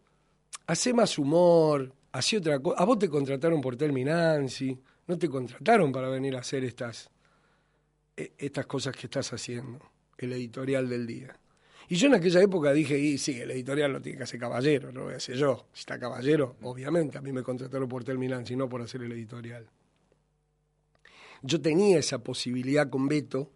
hace 0.67 0.95
más 0.95 1.19
humor, 1.19 1.93
hace 2.19 2.39
otra 2.39 2.59
cosa. 2.59 2.81
A 2.81 2.85
vos 2.85 2.99
te 2.99 3.09
contrataron 3.09 3.61
por 3.61 3.77
Terminancy, 3.77 4.79
no 5.07 5.17
te 5.17 5.29
contrataron 5.29 5.93
para 5.93 6.09
venir 6.09 6.35
a 6.37 6.41
hacer 6.41 6.65
estas, 6.65 7.11
e, 8.17 8.33
estas 8.37 8.67
cosas 8.67 8.95
que 8.97 9.07
estás 9.07 9.33
haciendo, 9.33 9.79
el 10.19 10.33
editorial 10.33 10.89
del 10.89 11.07
día. 11.07 11.39
Y 11.89 11.97
yo 11.97 12.09
en 12.09 12.15
aquella 12.15 12.43
época 12.43 12.73
dije, 12.73 12.99
y 12.99 13.17
sí, 13.17 13.41
el 13.41 13.51
editorial 13.53 13.93
lo 13.93 14.03
tiene 14.03 14.19
que 14.19 14.25
hacer 14.25 14.39
Caballero, 14.39 14.93
no 14.93 15.01
lo 15.01 15.05
voy 15.07 15.15
a 15.15 15.19
hacer 15.19 15.37
yo. 15.37 15.69
Si 15.73 15.81
está 15.81 15.99
Caballero, 15.99 16.57
obviamente, 16.63 17.17
a 17.17 17.23
mí 17.23 17.33
me 17.33 17.43
contrataron 17.43 17.89
por 17.89 18.05
Terminal, 18.05 18.47
sino 18.47 18.69
por 18.69 18.83
hacer 18.83 19.03
el 19.03 19.13
editorial. 19.13 19.67
Yo 21.43 21.61
tenía 21.61 21.99
esa 21.99 22.19
posibilidad 22.19 22.91
con 22.91 23.07
Beto 23.07 23.53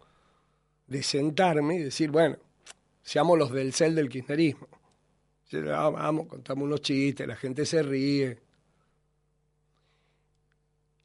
de 0.87 1.03
sentarme 1.03 1.75
y 1.75 1.83
decir, 1.83 2.09
bueno, 2.09 2.37
seamos 3.01 3.37
los 3.37 3.51
del 3.51 3.73
cel 3.73 3.93
del 3.93 4.09
kirchnerismo. 4.09 4.67
Ah, 5.71 5.89
vamos, 5.89 6.27
contamos 6.27 6.63
unos 6.63 6.81
chistes, 6.81 7.27
la 7.27 7.35
gente 7.35 7.65
se 7.65 7.83
ríe. 7.83 8.42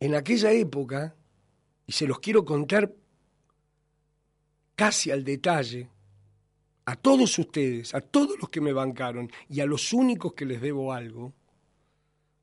En 0.00 0.14
aquella 0.14 0.52
época, 0.52 1.14
y 1.86 1.92
se 1.92 2.06
los 2.06 2.20
quiero 2.20 2.44
contar 2.44 2.92
casi 4.74 5.10
al 5.10 5.24
detalle, 5.24 5.88
a 6.84 6.96
todos 6.96 7.38
ustedes, 7.38 7.94
a 7.94 8.00
todos 8.00 8.38
los 8.40 8.48
que 8.48 8.60
me 8.60 8.72
bancaron 8.72 9.30
y 9.48 9.60
a 9.60 9.66
los 9.66 9.92
únicos 9.92 10.32
que 10.32 10.46
les 10.46 10.60
debo 10.60 10.92
algo, 10.92 11.34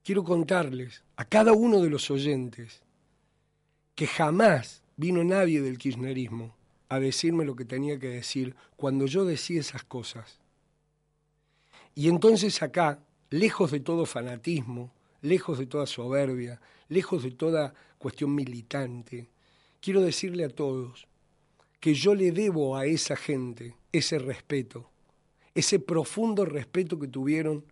quiero 0.03 0.23
contarles 0.23 1.03
a 1.15 1.25
cada 1.25 1.53
uno 1.53 1.81
de 1.81 1.89
los 1.89 2.11
oyentes 2.11 2.83
que 3.95 4.05
jamás 4.05 4.83
vino 4.97 5.23
nadie 5.23 5.61
del 5.61 5.77
kirchnerismo 5.77 6.53
a 6.89 6.99
decirme 6.99 7.45
lo 7.45 7.55
que 7.55 7.65
tenía 7.65 7.97
que 7.97 8.09
decir 8.09 8.55
cuando 8.75 9.07
yo 9.07 9.25
decía 9.25 9.61
esas 9.61 9.83
cosas. 9.83 10.39
Y 11.95 12.09
entonces 12.09 12.61
acá, 12.61 12.99
lejos 13.29 13.71
de 13.71 13.79
todo 13.79 14.05
fanatismo, 14.05 14.91
lejos 15.25 15.57
de 15.57 15.65
toda 15.65 15.85
soberbia, 15.85 16.61
lejos 16.87 17.23
de 17.23 17.31
toda 17.31 17.73
cuestión 17.97 18.33
militante, 18.33 19.29
quiero 19.81 20.01
decirle 20.01 20.45
a 20.45 20.49
todos 20.49 21.07
que 21.79 21.93
yo 21.93 22.15
le 22.15 22.31
debo 22.31 22.77
a 22.77 22.85
esa 22.85 23.15
gente 23.15 23.75
ese 23.91 24.19
respeto, 24.19 24.89
ese 25.53 25.79
profundo 25.79 26.45
respeto 26.45 26.99
que 26.99 27.07
tuvieron 27.07 27.65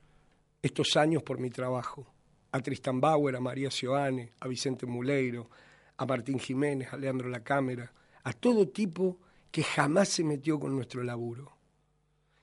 estos 0.62 0.96
años 0.96 1.24
por 1.24 1.40
mi 1.40 1.50
trabajo. 1.50 2.08
A 2.52 2.60
Tristan 2.62 3.02
Bauer, 3.02 3.36
a 3.36 3.42
María 3.42 3.72
Cioane, 3.72 4.32
a 4.40 4.48
Vicente 4.48 4.86
Muleiro, 4.86 5.50
a 5.98 6.06
Martín 6.06 6.40
Jiménez, 6.40 6.94
a 6.94 6.98
Leandro 6.98 7.28
La 7.30 7.44
Cámara, 7.44 7.92
a 8.24 8.34
todo 8.34 8.68
tipo 8.70 9.18
que 9.52 9.64
jamás 9.64 10.10
se 10.10 10.24
metió 10.24 10.60
con 10.60 10.76
nuestro 10.76 11.04
laburo. 11.04 11.52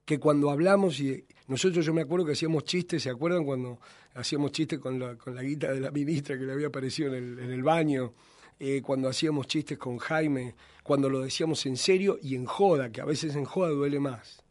Que 0.04 0.18
cuando 0.18 0.50
hablamos, 0.50 0.98
y 1.00 1.24
nosotros 1.46 1.84
yo 1.84 1.94
me 1.94 2.02
acuerdo 2.02 2.26
que 2.26 2.32
hacíamos 2.32 2.64
chistes, 2.64 3.02
¿se 3.02 3.10
acuerdan 3.10 3.44
cuando 3.44 3.78
hacíamos 4.14 4.52
chistes 4.52 4.78
con 4.78 4.98
la, 4.98 5.16
con 5.16 5.34
la 5.34 5.42
guita 5.42 5.72
de 5.72 5.80
la 5.80 5.90
ministra 5.90 6.36
que 6.38 6.44
le 6.44 6.52
había 6.52 6.68
aparecido 6.68 7.14
en 7.14 7.38
el, 7.38 7.62
baño? 7.62 8.14
Eh, 8.58 8.82
cuando 8.82 9.08
hacíamos 9.08 9.46
chistes 9.46 9.78
con 9.78 9.98
Jaime, 9.98 10.54
cuando 10.82 11.08
lo 11.08 11.20
decíamos 11.20 11.64
en 11.66 11.76
serio 11.76 12.18
y 12.20 12.34
en 12.34 12.44
joda, 12.44 12.90
que 12.90 13.00
a 13.00 13.04
veces 13.04 13.34
en 13.36 13.44
joda 13.44 13.70
duele 13.70 14.00
más. 14.00 14.42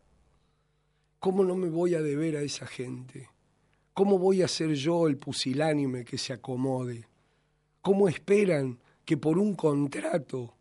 ¿Cómo 1.20 1.44
no 1.44 1.56
me 1.56 1.70
voy 1.70 1.96
a 1.96 2.02
deber 2.02 2.38
a 2.38 2.42
esa 2.42 2.66
gente? 2.66 3.30
¿Cómo 3.94 4.18
voy 4.18 4.42
a 4.42 4.48
ser 4.48 4.74
yo 4.74 5.08
el 5.08 5.18
pusilánime 5.18 6.06
que 6.06 6.18
se 6.18 6.32
acomode? 6.32 7.06
¿Cómo 7.82 8.08
esperan 8.08 8.80
que 9.04 9.18
por 9.18 9.38
un 9.38 9.56
contrato, 9.56 10.54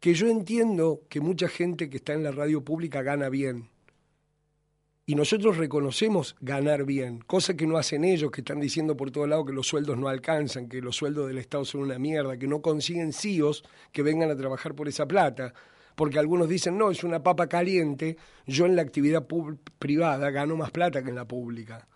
que 0.00 0.14
yo 0.14 0.26
entiendo 0.26 1.02
que 1.08 1.20
mucha 1.20 1.48
gente 1.48 1.88
que 1.88 1.98
está 1.98 2.14
en 2.14 2.24
la 2.24 2.32
radio 2.32 2.64
pública 2.64 3.02
gana 3.02 3.28
bien, 3.28 3.68
y 5.06 5.16
nosotros 5.16 5.58
reconocemos 5.58 6.34
ganar 6.40 6.84
bien, 6.84 7.18
cosa 7.18 7.54
que 7.54 7.66
no 7.66 7.76
hacen 7.76 8.04
ellos, 8.04 8.30
que 8.30 8.40
están 8.40 8.58
diciendo 8.58 8.96
por 8.96 9.10
todos 9.10 9.28
lados 9.28 9.44
que 9.46 9.52
los 9.52 9.66
sueldos 9.66 9.98
no 9.98 10.08
alcanzan, 10.08 10.66
que 10.66 10.80
los 10.80 10.96
sueldos 10.96 11.28
del 11.28 11.36
Estado 11.36 11.66
son 11.66 11.82
una 11.82 11.98
mierda, 11.98 12.38
que 12.38 12.46
no 12.46 12.62
consiguen 12.62 13.12
CIOs 13.12 13.64
que 13.92 14.02
vengan 14.02 14.30
a 14.30 14.36
trabajar 14.36 14.74
por 14.74 14.88
esa 14.88 15.06
plata. 15.06 15.52
Porque 15.94 16.18
algunos 16.18 16.48
dicen, 16.48 16.78
no, 16.78 16.90
es 16.90 17.04
una 17.04 17.22
papa 17.22 17.48
caliente, 17.48 18.16
yo 18.46 18.64
en 18.64 18.76
la 18.76 18.82
actividad 18.82 19.26
privada 19.78 20.30
gano 20.30 20.56
más 20.56 20.70
plata 20.70 21.02
que 21.02 21.10
en 21.10 21.16
la 21.16 21.28
pública. 21.28 21.86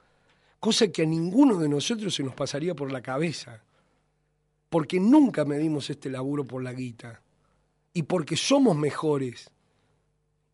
Cosa 0.61 0.89
que 0.89 1.03
a 1.03 1.07
ninguno 1.07 1.59
de 1.59 1.69
nosotros 1.69 2.15
se 2.15 2.23
nos 2.23 2.35
pasaría 2.35 2.75
por 2.75 2.93
la 2.93 3.01
cabeza. 3.01 3.65
Porque 4.69 5.01
nunca 5.01 5.47
medimos 5.47 5.89
este 5.89 6.11
laburo 6.11 6.45
por 6.45 6.63
la 6.63 6.75
guita. 6.75 7.23
Y 7.95 8.03
porque 8.03 8.37
somos 8.37 8.77
mejores 8.77 9.51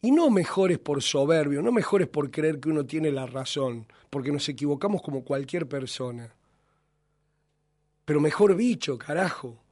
y 0.05 0.11
no 0.11 0.29
mejores 0.29 0.79
por 0.79 1.03
soberbio, 1.03 1.63
no 1.63 1.73
mejores 1.73 2.09
por 2.09 2.31
creer 2.31 2.61
que 2.61 2.69
uno 2.69 2.85
tiene 2.85 3.11
la 3.11 3.25
razón, 3.25 3.87
porque 4.11 4.31
nos 4.31 4.47
equivocamos 4.51 5.01
como 5.01 5.25
cualquier 5.25 5.67
persona. 5.67 6.35
Pero 8.05 8.21
mejor 8.21 8.55
bicho, 8.55 8.99
carajo. 8.99 9.63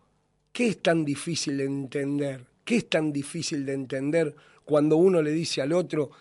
¿Qué 0.50 0.68
es 0.68 0.80
tan 0.80 1.04
difícil 1.04 1.58
de 1.58 1.66
entender? 1.66 2.46
¿Qué 2.64 2.76
es 2.76 2.88
tan 2.88 3.12
difícil 3.12 3.66
de 3.66 3.74
entender 3.74 4.34
cuando 4.64 4.96
uno 4.96 5.20
le 5.20 5.32
dice 5.32 5.60
al 5.60 5.74
otro, 5.74 6.12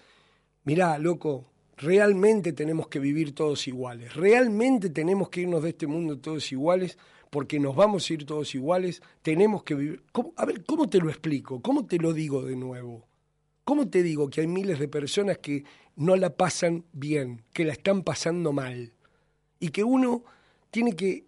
mirá, 0.65 0.97
loco, 0.97 1.45
realmente 1.77 2.51
tenemos 2.51 2.89
que 2.89 2.99
vivir 2.99 3.33
todos 3.33 3.65
iguales, 3.69 4.13
realmente 4.13 4.89
tenemos 4.89 5.29
que 5.29 5.43
irnos 5.43 5.63
de 5.63 5.69
este 5.69 5.87
mundo 5.87 6.19
todos 6.19 6.51
iguales, 6.51 6.97
porque 7.29 7.61
nos 7.61 7.77
vamos 7.77 8.09
a 8.09 8.13
ir 8.13 8.25
todos 8.25 8.55
iguales, 8.55 9.01
tenemos 9.21 9.63
que 9.63 9.73
vivir... 9.73 10.03
A 10.35 10.45
ver, 10.45 10.65
¿cómo 10.65 10.89
te 10.89 10.99
lo 10.99 11.09
explico? 11.09 11.61
¿Cómo 11.61 11.85
te 11.85 11.97
lo 11.97 12.11
digo 12.11 12.41
de 12.41 12.57
nuevo? 12.57 13.09
¿Cómo 13.71 13.87
te 13.87 14.03
digo 14.03 14.29
que 14.29 14.41
hay 14.41 14.47
miles 14.47 14.79
de 14.79 14.89
personas 14.89 15.37
que 15.37 15.63
no 15.95 16.17
la 16.17 16.35
pasan 16.35 16.83
bien, 16.91 17.45
que 17.53 17.63
la 17.63 17.71
están 17.71 18.03
pasando 18.03 18.51
mal? 18.51 18.91
Y 19.61 19.69
que 19.69 19.81
uno 19.81 20.25
tiene 20.69 20.93
que 20.93 21.23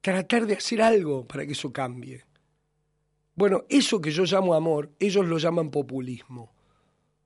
tratar 0.00 0.46
de 0.46 0.54
hacer 0.54 0.80
algo 0.80 1.26
para 1.26 1.44
que 1.44 1.52
eso 1.52 1.74
cambie. 1.74 2.24
Bueno, 3.34 3.66
eso 3.68 4.00
que 4.00 4.12
yo 4.12 4.24
llamo 4.24 4.54
amor, 4.54 4.92
ellos 4.98 5.26
lo 5.26 5.36
llaman 5.36 5.70
populismo. 5.70 6.54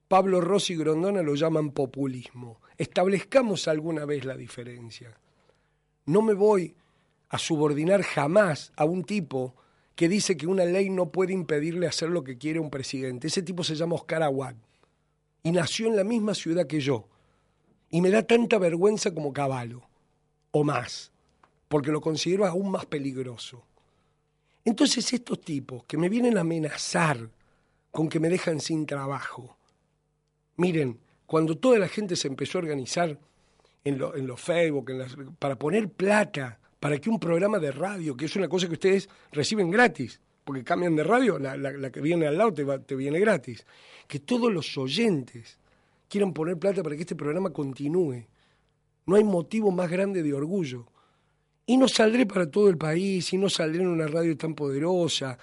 Pablo 0.09 0.41
Rossi 0.41 0.73
y 0.73 0.77
Grondona 0.77 1.23
lo 1.23 1.37
llaman 1.37 1.71
populismo. 1.71 2.61
Establezcamos 2.77 3.69
alguna 3.69 4.07
vez 4.07 4.25
la 4.25 4.37
diferencia. 4.37 5.17
No 6.07 6.21
me 6.21 6.35
voy 6.35 6.75
a 7.29 7.39
subordinar 7.39 8.03
jamás 8.03 8.73
a 8.75 8.85
un 8.85 9.05
tipo 9.05 9.55
que 9.99 10.09
dice 10.09 10.37
que 10.37 10.47
una 10.47 10.65
ley 10.65 10.91
no 10.91 11.11
puede 11.11 11.33
impedirle 11.33 11.89
hacer 11.89 12.09
lo 12.09 12.23
que 12.23 12.39
quiere 12.39 12.61
un 12.61 12.71
presidente. 12.71 13.27
Ese 13.27 13.43
tipo 13.43 13.65
se 13.65 13.75
llama 13.75 13.97
Oscar 13.97 14.23
Aguad 14.23 14.55
y 15.43 15.51
nació 15.51 15.89
en 15.89 15.97
la 15.97 16.05
misma 16.05 16.37
ciudad 16.37 16.69
que 16.69 16.79
yo. 16.79 17.09
Y 17.91 18.01
me 18.01 18.11
da 18.11 18.23
tanta 18.23 18.59
vergüenza 18.59 19.13
como 19.13 19.33
Caballo, 19.33 19.83
o 20.53 20.63
más, 20.63 21.11
porque 21.67 21.91
lo 21.91 22.01
considero 22.01 22.47
aún 22.47 22.71
más 22.71 22.87
peligroso. 22.87 23.65
Entonces 24.65 25.13
estos 25.13 25.41
tipos 25.41 25.83
que 25.83 25.97
me 25.97 26.09
vienen 26.09 26.39
a 26.39 26.43
amenazar 26.43 27.33
con 27.91 28.09
que 28.09 28.21
me 28.21 28.29
dejan 28.29 28.61
sin 28.61 28.87
trabajo, 28.87 29.57
miren, 30.55 31.01
cuando 31.27 31.59
toda 31.59 31.81
la 31.81 31.89
gente 31.89 32.15
se 32.15 32.29
empezó 32.29 32.59
a 32.59 32.63
organizar 32.63 33.19
en, 33.83 33.99
los 33.99 34.41
Facebook, 34.41 34.93
para 35.41 35.59
poner 35.59 35.89
plata 35.91 36.58
para 36.81 36.99
que 36.99 37.11
un 37.11 37.19
programa 37.19 37.59
de 37.59 37.73
radio, 37.73 38.17
que 38.17 38.27
es 38.27 38.37
una 38.37 38.49
cosa 38.49 38.67
que 38.67 38.75
ustedes 38.75 39.09
reciben 39.33 39.71
gratis, 39.71 40.21
porque 40.45 40.65
cambian 40.65 40.97
de 40.97 41.05
radio, 41.05 41.39
la, 41.39 41.91
que 41.91 42.01
viene 42.01 42.27
al 42.27 42.39
lado 42.39 42.55
te, 42.55 42.95
viene 42.95 43.21
gratis, 43.21 43.67
que 44.07 44.21
todos 44.21 44.53
los 44.53 44.79
oyentes 44.79 45.59
quieran 46.09 46.33
poner 46.33 46.57
plata 46.57 46.83
para 46.83 46.97
que 46.97 47.03
este 47.03 47.17
programa 47.17 47.51
continúe. 47.51 48.25
No 49.07 49.17
hay 49.17 49.25
motivo 49.25 49.71
más 49.71 49.91
grande 49.91 50.23
de 50.23 50.33
orgullo. 50.33 50.87
Y 51.67 51.77
no 51.77 51.87
saldré 51.87 52.25
para 52.25 52.51
todo 52.51 52.71
el 52.71 52.79
país, 52.79 53.31
y 53.35 53.37
no 53.37 53.51
saldré 53.51 53.83
en 53.83 53.89
una 53.89 54.07
radio 54.07 54.37
tan 54.37 54.55
poderosa. 54.55 55.39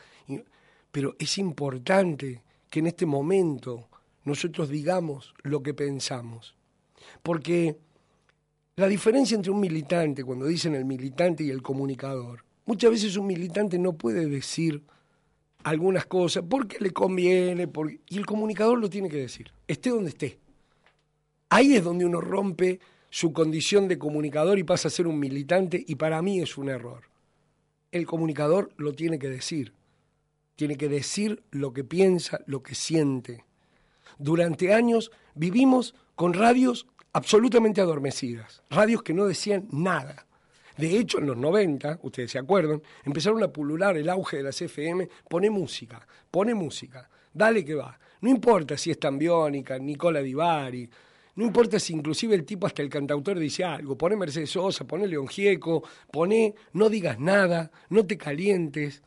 pero 0.91 1.15
es 1.19 1.37
importante 1.37 2.41
que 2.69 2.79
en 2.79 2.87
este 2.87 3.05
momento 3.05 3.89
nosotros 4.23 4.69
digamos 4.69 5.35
lo 5.43 5.61
que 5.61 5.75
pensamos. 5.75 6.55
Porque 7.21 7.77
la 8.77 8.87
diferencia 8.87 9.35
entre 9.35 9.51
un 9.51 9.59
militante, 9.61 10.23
cuando 10.23 10.45
dicen 10.45 10.75
el 10.75 10.83
militante 10.83 11.45
y 11.45 11.49
el 11.49 11.61
comunicador, 11.61 12.43
muchas 12.65 12.91
veces 12.91 13.15
un 13.15 13.27
militante 13.27 13.79
no 13.79 13.93
puede 13.93 14.27
decir 14.27 14.83
algunas 15.63 16.05
cosas 16.05 16.43
porque 16.47 16.77
le 16.79 16.91
conviene, 16.91 17.69
y 18.09 18.17
el 18.17 18.25
comunicador 18.25 18.77
lo 18.77 18.89
tiene 18.89 19.07
que 19.07 19.17
decir, 19.17 19.51
esté 19.67 19.91
donde 19.91 20.09
esté. 20.09 20.39
Ahí 21.49 21.75
es 21.75 21.83
donde 21.83 22.05
uno 22.05 22.19
rompe 22.19 22.81
su 23.09 23.31
condición 23.31 23.87
de 23.87 23.97
comunicador 23.97 24.59
y 24.59 24.63
pasa 24.63 24.89
a 24.89 24.91
ser 24.91 25.07
un 25.07 25.19
militante 25.19 25.81
y 25.87 25.95
para 25.95 26.21
mí 26.21 26.41
es 26.41 26.57
un 26.57 26.67
error. 26.67 27.03
El 27.93 28.05
comunicador 28.05 28.73
lo 28.75 28.91
tiene 28.91 29.19
que 29.19 29.29
decir, 29.29 29.71
tiene 30.57 30.75
que 30.75 30.89
decir 30.89 31.43
lo 31.49 31.71
que 31.71 31.85
piensa, 31.85 32.41
lo 32.45 32.61
que 32.61 32.75
siente. 32.75 33.45
Durante 34.19 34.73
años 34.73 35.11
vivimos 35.33 35.95
con 36.15 36.33
radios 36.33 36.87
absolutamente 37.15 37.79
adormecidas, 37.79 38.61
radios 38.69 39.01
que 39.01 39.13
no 39.13 39.25
decían 39.25 39.69
nada. 39.71 40.25
De 40.75 40.97
hecho, 40.97 41.19
en 41.19 41.27
los 41.27 41.37
90, 41.37 41.99
ustedes 42.03 42.31
se 42.31 42.37
acuerdan, 42.37 42.81
empezaron 43.05 43.41
a 43.41 43.47
pulular 43.47 43.95
el 43.95 44.09
auge 44.09 44.37
de 44.37 44.43
las 44.43 44.61
FM, 44.61 45.07
pone 45.29 45.49
música, 45.49 46.05
pone 46.29 46.53
música, 46.53 47.09
dale 47.33 47.63
que 47.63 47.73
va. 47.73 47.97
No 48.19 48.29
importa 48.29 48.77
si 48.77 48.91
es 48.91 48.99
Tambiónica, 48.99 49.79
Nicola 49.79 50.21
Divari, 50.21 50.89
no 51.35 51.45
importa 51.45 51.79
si 51.79 51.93
inclusive 51.93 52.35
el 52.35 52.43
tipo 52.43 52.67
hasta 52.67 52.81
el 52.81 52.89
cantautor 52.89 53.39
dice 53.39 53.63
algo, 53.63 53.97
pone 53.97 54.17
Mercedes 54.17 54.49
Sosa, 54.49 54.85
pone 54.85 55.07
León 55.07 55.29
Gieco, 55.29 55.83
pone 56.11 56.53
no 56.73 56.89
digas 56.89 57.17
nada, 57.17 57.71
no 57.87 58.05
te 58.05 58.17
calientes. 58.17 59.03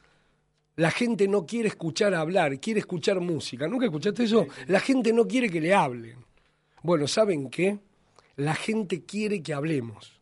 La 0.76 0.90
gente 0.90 1.28
no 1.28 1.44
quiere 1.44 1.68
escuchar 1.68 2.14
hablar, 2.14 2.58
quiere 2.58 2.80
escuchar 2.80 3.20
música. 3.20 3.68
¿Nunca 3.68 3.84
escuchaste 3.84 4.24
eso? 4.24 4.46
La 4.68 4.80
gente 4.80 5.12
no 5.12 5.28
quiere 5.28 5.50
que 5.50 5.60
le 5.60 5.74
hablen. 5.74 6.24
Bueno, 6.82 7.06
¿saben 7.06 7.50
qué? 7.50 7.78
La 8.38 8.54
gente 8.54 9.02
quiere 9.02 9.42
que 9.42 9.52
hablemos. 9.52 10.12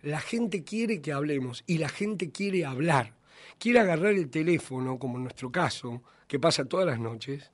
La 0.00 0.20
gente 0.20 0.62
quiere 0.62 1.02
que 1.02 1.12
hablemos 1.12 1.64
y 1.66 1.78
la 1.78 1.88
gente 1.88 2.30
quiere 2.30 2.64
hablar. 2.64 3.14
Quiere 3.58 3.80
agarrar 3.80 4.12
el 4.12 4.30
teléfono, 4.30 4.96
como 5.00 5.16
en 5.16 5.24
nuestro 5.24 5.50
caso, 5.50 6.04
que 6.28 6.38
pasa 6.38 6.66
todas 6.66 6.86
las 6.86 7.00
noches, 7.00 7.50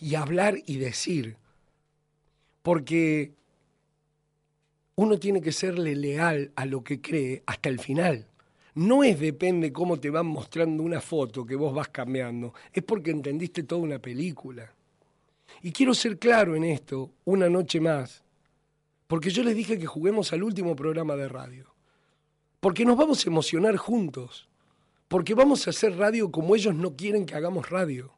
y 0.00 0.16
hablar 0.16 0.56
y 0.66 0.78
decir. 0.78 1.36
Porque 2.62 3.30
uno 4.96 5.16
tiene 5.20 5.40
que 5.40 5.52
serle 5.52 5.94
leal 5.94 6.50
a 6.56 6.66
lo 6.66 6.82
que 6.82 7.00
cree 7.00 7.44
hasta 7.46 7.68
el 7.68 7.78
final. 7.78 8.26
No 8.74 9.04
es 9.04 9.20
depende 9.20 9.72
cómo 9.72 10.00
te 10.00 10.10
van 10.10 10.26
mostrando 10.26 10.82
una 10.82 11.00
foto 11.00 11.46
que 11.46 11.54
vos 11.54 11.72
vas 11.72 11.90
cambiando, 11.90 12.54
es 12.72 12.82
porque 12.82 13.12
entendiste 13.12 13.62
toda 13.62 13.82
una 13.82 14.00
película. 14.00 14.74
Y 15.62 15.70
quiero 15.70 15.94
ser 15.94 16.18
claro 16.18 16.56
en 16.56 16.64
esto, 16.64 17.12
una 17.24 17.48
noche 17.48 17.78
más. 17.78 18.21
Porque 19.06 19.30
yo 19.30 19.42
les 19.42 19.56
dije 19.56 19.78
que 19.78 19.86
juguemos 19.86 20.32
al 20.32 20.42
último 20.42 20.74
programa 20.74 21.16
de 21.16 21.28
radio. 21.28 21.74
Porque 22.60 22.84
nos 22.84 22.96
vamos 22.96 23.24
a 23.24 23.28
emocionar 23.28 23.76
juntos. 23.76 24.48
Porque 25.08 25.34
vamos 25.34 25.66
a 25.66 25.70
hacer 25.70 25.96
radio 25.96 26.30
como 26.30 26.56
ellos 26.56 26.74
no 26.74 26.96
quieren 26.96 27.26
que 27.26 27.34
hagamos 27.34 27.68
radio. 27.70 28.12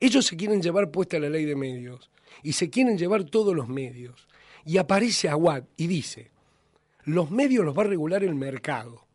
Ellos 0.00 0.26
se 0.26 0.36
quieren 0.36 0.62
llevar 0.62 0.90
puesta 0.90 1.18
la 1.18 1.28
ley 1.28 1.44
de 1.44 1.56
medios. 1.56 2.10
Y 2.42 2.54
se 2.54 2.70
quieren 2.70 2.98
llevar 2.98 3.24
todos 3.24 3.54
los 3.54 3.68
medios. 3.68 4.26
Y 4.64 4.78
aparece 4.78 5.28
Aguad 5.28 5.64
y 5.76 5.86
dice, 5.86 6.30
los 7.04 7.30
medios 7.30 7.64
los 7.64 7.76
va 7.76 7.82
a 7.82 7.86
regular 7.86 8.24
el 8.24 8.34
mercado. 8.34 9.06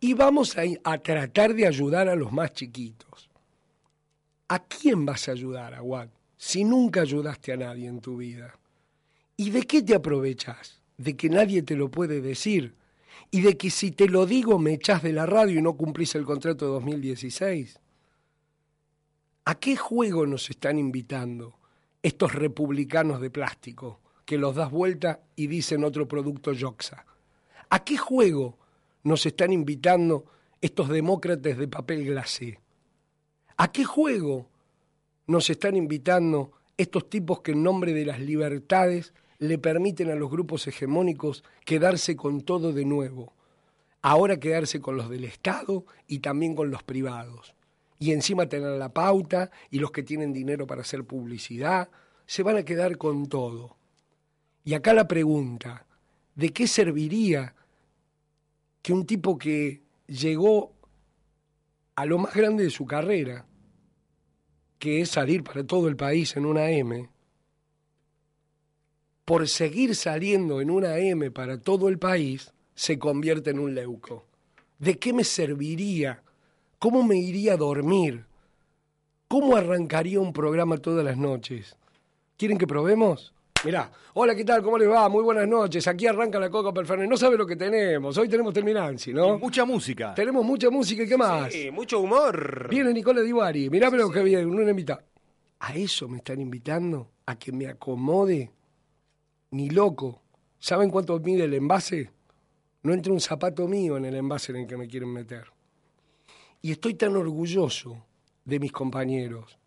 Y 0.00 0.14
vamos 0.14 0.56
a, 0.56 0.62
a 0.84 0.98
tratar 0.98 1.54
de 1.54 1.66
ayudar 1.66 2.08
a 2.08 2.16
los 2.16 2.32
más 2.32 2.52
chiquitos. 2.52 3.28
¿A 4.48 4.60
quién 4.60 5.04
vas 5.04 5.28
a 5.28 5.32
ayudar, 5.32 5.74
Aguad, 5.74 6.08
si 6.38 6.64
nunca 6.64 7.02
ayudaste 7.02 7.52
a 7.52 7.56
nadie 7.58 7.86
en 7.86 8.00
tu 8.00 8.16
vida? 8.16 8.58
¿Y 9.40 9.50
de 9.50 9.62
qué 9.62 9.82
te 9.82 9.94
aprovechas? 9.94 10.82
De 10.96 11.16
que 11.16 11.28
nadie 11.28 11.62
te 11.62 11.76
lo 11.76 11.92
puede 11.92 12.20
decir. 12.20 12.74
Y 13.30 13.40
de 13.40 13.56
que 13.56 13.70
si 13.70 13.92
te 13.92 14.08
lo 14.08 14.26
digo 14.26 14.58
me 14.58 14.72
echás 14.72 15.00
de 15.04 15.12
la 15.12 15.26
radio 15.26 15.60
y 15.60 15.62
no 15.62 15.76
cumplís 15.76 16.16
el 16.16 16.24
contrato 16.24 16.64
de 16.64 16.72
2016. 16.72 17.78
¿A 19.44 19.54
qué 19.54 19.76
juego 19.76 20.26
nos 20.26 20.50
están 20.50 20.76
invitando 20.76 21.54
estos 22.02 22.34
republicanos 22.34 23.20
de 23.20 23.30
plástico 23.30 24.00
que 24.24 24.38
los 24.38 24.56
das 24.56 24.72
vuelta 24.72 25.20
y 25.36 25.46
dicen 25.46 25.84
otro 25.84 26.08
producto 26.08 26.52
Yoxa? 26.52 27.06
¿A 27.70 27.84
qué 27.84 27.96
juego 27.96 28.58
nos 29.04 29.24
están 29.24 29.52
invitando 29.52 30.24
estos 30.60 30.88
demócratas 30.88 31.56
de 31.56 31.68
papel 31.68 32.04
glacé? 32.04 32.58
¿A 33.56 33.70
qué 33.70 33.84
juego 33.84 34.48
nos 35.28 35.48
están 35.48 35.76
invitando 35.76 36.50
estos 36.76 37.08
tipos 37.08 37.40
que 37.42 37.52
en 37.52 37.62
nombre 37.62 37.92
de 37.92 38.04
las 38.04 38.18
libertades 38.18 39.14
le 39.38 39.58
permiten 39.58 40.10
a 40.10 40.14
los 40.14 40.30
grupos 40.30 40.66
hegemónicos 40.66 41.44
quedarse 41.64 42.16
con 42.16 42.40
todo 42.40 42.72
de 42.72 42.84
nuevo. 42.84 43.32
Ahora 44.02 44.38
quedarse 44.38 44.80
con 44.80 44.96
los 44.96 45.08
del 45.10 45.24
Estado 45.24 45.84
y 46.06 46.20
también 46.20 46.54
con 46.54 46.70
los 46.70 46.82
privados. 46.82 47.54
Y 47.98 48.12
encima 48.12 48.48
tener 48.48 48.70
la 48.78 48.92
pauta 48.92 49.50
y 49.70 49.78
los 49.78 49.90
que 49.90 50.02
tienen 50.02 50.32
dinero 50.32 50.66
para 50.66 50.82
hacer 50.82 51.04
publicidad, 51.04 51.88
se 52.26 52.42
van 52.42 52.56
a 52.56 52.64
quedar 52.64 52.96
con 52.96 53.26
todo. 53.26 53.76
Y 54.64 54.74
acá 54.74 54.92
la 54.92 55.08
pregunta, 55.08 55.86
¿de 56.34 56.52
qué 56.52 56.66
serviría 56.66 57.54
que 58.82 58.92
un 58.92 59.06
tipo 59.06 59.38
que 59.38 59.82
llegó 60.06 60.74
a 61.96 62.04
lo 62.06 62.18
más 62.18 62.34
grande 62.34 62.64
de 62.64 62.70
su 62.70 62.86
carrera, 62.86 63.46
que 64.78 65.00
es 65.00 65.10
salir 65.10 65.42
para 65.42 65.64
todo 65.64 65.88
el 65.88 65.96
país 65.96 66.36
en 66.36 66.46
una 66.46 66.70
M, 66.70 67.08
por 69.28 69.46
seguir 69.46 69.94
saliendo 69.94 70.62
en 70.62 70.70
una 70.70 70.96
M 70.96 71.30
para 71.30 71.60
todo 71.60 71.90
el 71.90 71.98
país, 71.98 72.50
se 72.74 72.98
convierte 72.98 73.50
en 73.50 73.58
un 73.58 73.74
leuco. 73.74 74.24
¿De 74.78 74.98
qué 74.98 75.12
me 75.12 75.22
serviría? 75.22 76.22
¿Cómo 76.78 77.02
me 77.02 77.18
iría 77.18 77.52
a 77.52 77.56
dormir? 77.58 78.24
¿Cómo 79.28 79.54
arrancaría 79.54 80.18
un 80.18 80.32
programa 80.32 80.78
todas 80.78 81.04
las 81.04 81.18
noches? 81.18 81.76
¿Quieren 82.38 82.56
que 82.56 82.66
probemos? 82.66 83.34
Mirá, 83.66 83.92
hola, 84.14 84.34
¿qué 84.34 84.46
tal? 84.46 84.62
¿Cómo 84.62 84.78
les 84.78 84.88
va? 84.88 85.10
Muy 85.10 85.22
buenas 85.22 85.46
noches. 85.46 85.86
Aquí 85.88 86.06
arranca 86.06 86.40
la 86.40 86.48
Coca 86.48 86.72
Perfernet. 86.72 87.06
No 87.06 87.18
sabe 87.18 87.36
lo 87.36 87.46
que 87.46 87.56
tenemos. 87.56 88.16
Hoy 88.16 88.30
tenemos 88.30 88.54
Terminanci, 88.54 89.12
¿no? 89.12 89.38
mucha 89.38 89.66
música. 89.66 90.14
Tenemos 90.14 90.42
mucha 90.42 90.70
música 90.70 91.02
y 91.02 91.06
qué 91.06 91.18
más. 91.18 91.52
Sí, 91.52 91.70
mucho 91.70 92.00
humor. 92.00 92.66
Viene 92.70 92.94
Nicola 92.94 93.20
Divari. 93.20 93.68
Mirá, 93.68 93.90
pero 93.90 94.10
que 94.10 94.22
viene, 94.22 94.46
una 94.46 94.70
invita. 94.70 95.04
¿A 95.58 95.74
eso 95.74 96.08
me 96.08 96.16
están 96.16 96.40
invitando? 96.40 97.10
¿A 97.26 97.38
que 97.38 97.52
me 97.52 97.66
acomode 97.66 98.52
ni 99.50 99.70
loco. 99.70 100.22
¿Saben 100.58 100.90
cuánto 100.90 101.18
mide 101.20 101.44
el 101.44 101.54
envase? 101.54 102.10
No 102.82 102.92
entra 102.92 103.12
un 103.12 103.20
zapato 103.20 103.66
mío 103.68 103.96
en 103.96 104.04
el 104.04 104.16
envase 104.16 104.52
en 104.52 104.58
el 104.58 104.66
que 104.66 104.76
me 104.76 104.88
quieren 104.88 105.12
meter. 105.12 105.44
Y 106.60 106.72
estoy 106.72 106.94
tan 106.94 107.16
orgulloso 107.16 108.04
de 108.44 108.58
mis 108.58 108.72
compañeros. 108.72 109.58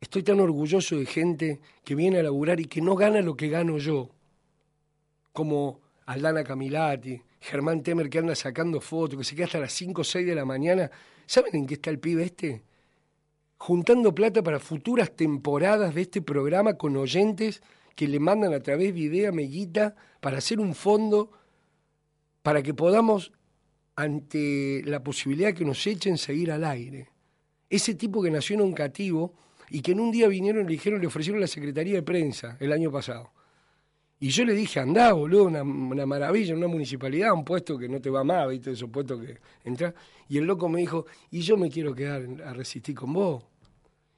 Estoy 0.00 0.22
tan 0.22 0.40
orgulloso 0.40 0.96
de 0.96 1.06
gente 1.06 1.60
que 1.84 1.94
viene 1.94 2.18
a 2.18 2.22
laburar 2.22 2.60
y 2.60 2.66
que 2.66 2.80
no 2.80 2.94
gana 2.94 3.22
lo 3.22 3.36
que 3.36 3.48
gano 3.48 3.78
yo. 3.78 4.10
Como 5.32 5.80
Aldana 6.06 6.44
Camilati, 6.44 7.20
Germán 7.40 7.82
Temer 7.82 8.10
que 8.10 8.18
anda 8.18 8.34
sacando 8.34 8.80
fotos, 8.80 9.18
que 9.18 9.24
se 9.24 9.34
queda 9.34 9.46
hasta 9.46 9.60
las 9.60 9.72
5 9.72 10.00
o 10.00 10.04
6 10.04 10.26
de 10.26 10.34
la 10.34 10.44
mañana. 10.44 10.90
¿Saben 11.26 11.56
en 11.56 11.66
qué 11.66 11.74
está 11.74 11.90
el 11.90 11.98
pibe 11.98 12.24
este? 12.24 12.62
Juntando 13.56 14.14
plata 14.14 14.42
para 14.42 14.60
futuras 14.60 15.14
temporadas 15.14 15.94
de 15.94 16.02
este 16.02 16.20
programa 16.22 16.74
con 16.74 16.96
oyentes 16.96 17.62
que 17.94 18.08
le 18.08 18.18
mandan 18.18 18.52
a 18.54 18.60
través 18.60 18.94
de 18.94 19.00
Idea 19.00 19.32
Meguita 19.32 19.94
para 20.20 20.38
hacer 20.38 20.60
un 20.60 20.74
fondo 20.74 21.30
para 22.42 22.62
que 22.62 22.74
podamos, 22.74 23.32
ante 23.96 24.82
la 24.84 25.02
posibilidad 25.02 25.54
que 25.54 25.64
nos 25.64 25.86
echen, 25.86 26.18
seguir 26.18 26.52
al 26.52 26.64
aire. 26.64 27.08
Ese 27.70 27.94
tipo 27.94 28.22
que 28.22 28.30
nació 28.30 28.56
en 28.56 28.62
un 28.62 28.72
cativo 28.72 29.34
y 29.70 29.80
que 29.80 29.92
en 29.92 30.00
un 30.00 30.10
día 30.10 30.28
vinieron 30.28 30.62
y 30.62 30.64
le 30.64 30.72
dijeron, 30.72 31.00
le 31.00 31.06
ofrecieron 31.06 31.40
la 31.40 31.46
Secretaría 31.46 31.94
de 31.94 32.02
Prensa 32.02 32.56
el 32.60 32.72
año 32.72 32.90
pasado. 32.90 33.32
Y 34.20 34.28
yo 34.28 34.44
le 34.44 34.54
dije, 34.54 34.80
andá, 34.80 35.12
boludo, 35.12 35.44
una, 35.44 35.62
una 35.62 36.06
maravilla, 36.06 36.54
una 36.54 36.68
municipalidad, 36.68 37.32
un 37.32 37.44
puesto 37.44 37.76
que 37.78 37.88
no 37.88 38.00
te 38.00 38.10
va 38.10 38.24
más, 38.24 38.48
¿viste? 38.48 38.72
Esos 38.72 38.90
puestos 38.90 39.20
que 39.20 39.38
entras. 39.64 39.94
Y 40.28 40.38
el 40.38 40.44
loco 40.44 40.68
me 40.68 40.80
dijo, 40.80 41.06
y 41.30 41.40
yo 41.40 41.56
me 41.56 41.70
quiero 41.70 41.94
quedar 41.94 42.26
a 42.44 42.52
resistir 42.52 42.94
con 42.94 43.12
vos. 43.12 43.44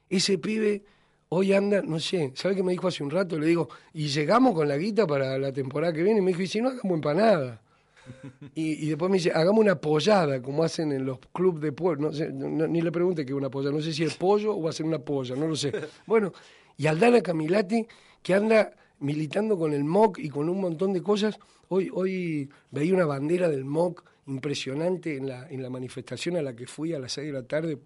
Ese 0.09 0.37
pibe 0.37 0.83
Hoy 1.29 1.51
anda, 1.53 1.81
no 1.81 1.99
sé, 1.99 2.31
¿sabe 2.35 2.55
qué 2.55 2.63
me 2.63 2.71
dijo 2.71 2.87
hace 2.87 3.03
un 3.03 3.09
rato? 3.09 3.37
Le 3.37 3.47
digo, 3.47 3.67
y 3.93 4.07
llegamos 4.07 4.53
con 4.53 4.67
la 4.67 4.77
guita 4.77 5.05
para 5.05 5.37
la 5.37 5.51
temporada 5.51 5.91
que 5.91 6.01
viene. 6.01 6.19
Y 6.19 6.21
me 6.21 6.31
dijo, 6.31 6.41
y 6.41 6.47
si 6.47 6.61
no, 6.61 6.69
hagamos 6.69 6.95
empanada. 6.95 7.61
y, 8.55 8.85
y 8.85 8.89
después 8.89 9.11
me 9.11 9.17
dice, 9.17 9.31
hagamos 9.31 9.59
una 9.59 9.79
pollada, 9.79 10.41
como 10.41 10.63
hacen 10.63 10.93
en 10.93 11.05
los 11.05 11.19
clubes 11.33 11.61
de 11.61 11.73
pueblo. 11.73 12.07
No 12.07 12.13
sé, 12.13 12.31
ni 12.31 12.81
le 12.81 12.91
pregunte 12.91 13.25
qué 13.25 13.33
es 13.33 13.37
una 13.37 13.49
pollada. 13.49 13.75
No 13.75 13.81
sé 13.81 13.91
si 13.91 14.03
es 14.03 14.15
pollo 14.15 14.55
o 14.55 14.61
va 14.61 14.69
a 14.69 14.73
ser 14.73 14.85
una 14.85 14.99
polla, 14.99 15.35
no 15.35 15.47
lo 15.47 15.55
sé. 15.55 15.71
Bueno, 16.05 16.31
y 16.77 16.87
Aldana 16.87 17.21
Camilati, 17.21 17.85
que 18.23 18.33
anda 18.33 18.71
militando 18.99 19.57
con 19.57 19.73
el 19.73 19.83
MOC 19.83 20.19
y 20.19 20.29
con 20.29 20.47
un 20.47 20.61
montón 20.61 20.93
de 20.93 21.01
cosas. 21.01 21.37
Hoy, 21.69 21.89
hoy 21.93 22.49
veía 22.71 22.93
una 22.93 23.05
bandera 23.05 23.49
del 23.49 23.65
MOC 23.65 24.03
impresionante 24.27 25.17
en 25.17 25.27
la, 25.27 25.47
en 25.49 25.61
la 25.61 25.69
manifestación 25.69 26.37
a 26.37 26.41
la 26.41 26.55
que 26.55 26.67
fui 26.67 26.93
a 26.93 26.99
las 26.99 27.11
6 27.13 27.27
de 27.27 27.33
la 27.33 27.43
tarde. 27.43 27.77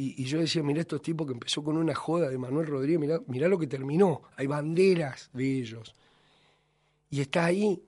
Y, 0.00 0.24
yo 0.26 0.38
decía, 0.38 0.62
mirá 0.62 0.80
estos 0.80 1.02
tipos 1.02 1.26
que 1.26 1.32
empezó 1.32 1.64
con 1.64 1.76
una 1.76 1.92
joda 1.92 2.30
de 2.30 2.38
Manuel 2.38 2.68
Rodríguez, 2.68 3.00
mirá, 3.00 3.20
mirá 3.26 3.48
lo 3.48 3.58
que 3.58 3.66
terminó. 3.66 4.22
Hay 4.36 4.46
banderas 4.46 5.28
de 5.32 5.58
ellos. 5.58 5.92
Y 7.10 7.20
está 7.20 7.46
ahí. 7.46 7.82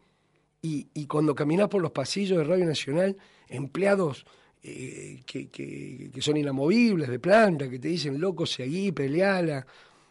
Y, 0.60 0.88
y 0.92 1.06
cuando 1.06 1.36
caminas 1.36 1.68
por 1.68 1.80
los 1.80 1.92
pasillos 1.92 2.38
de 2.38 2.44
Radio 2.44 2.66
Nacional, 2.66 3.16
empleados 3.48 4.26
eh, 4.60 5.22
que, 5.24 5.50
que, 5.50 6.10
son 6.20 6.36
inamovibles 6.36 7.08
de 7.08 7.20
planta, 7.20 7.70
que 7.70 7.78
te 7.78 7.86
dicen, 7.86 8.20
loco, 8.20 8.44
seguí, 8.44 8.90
peleala. 8.90 9.64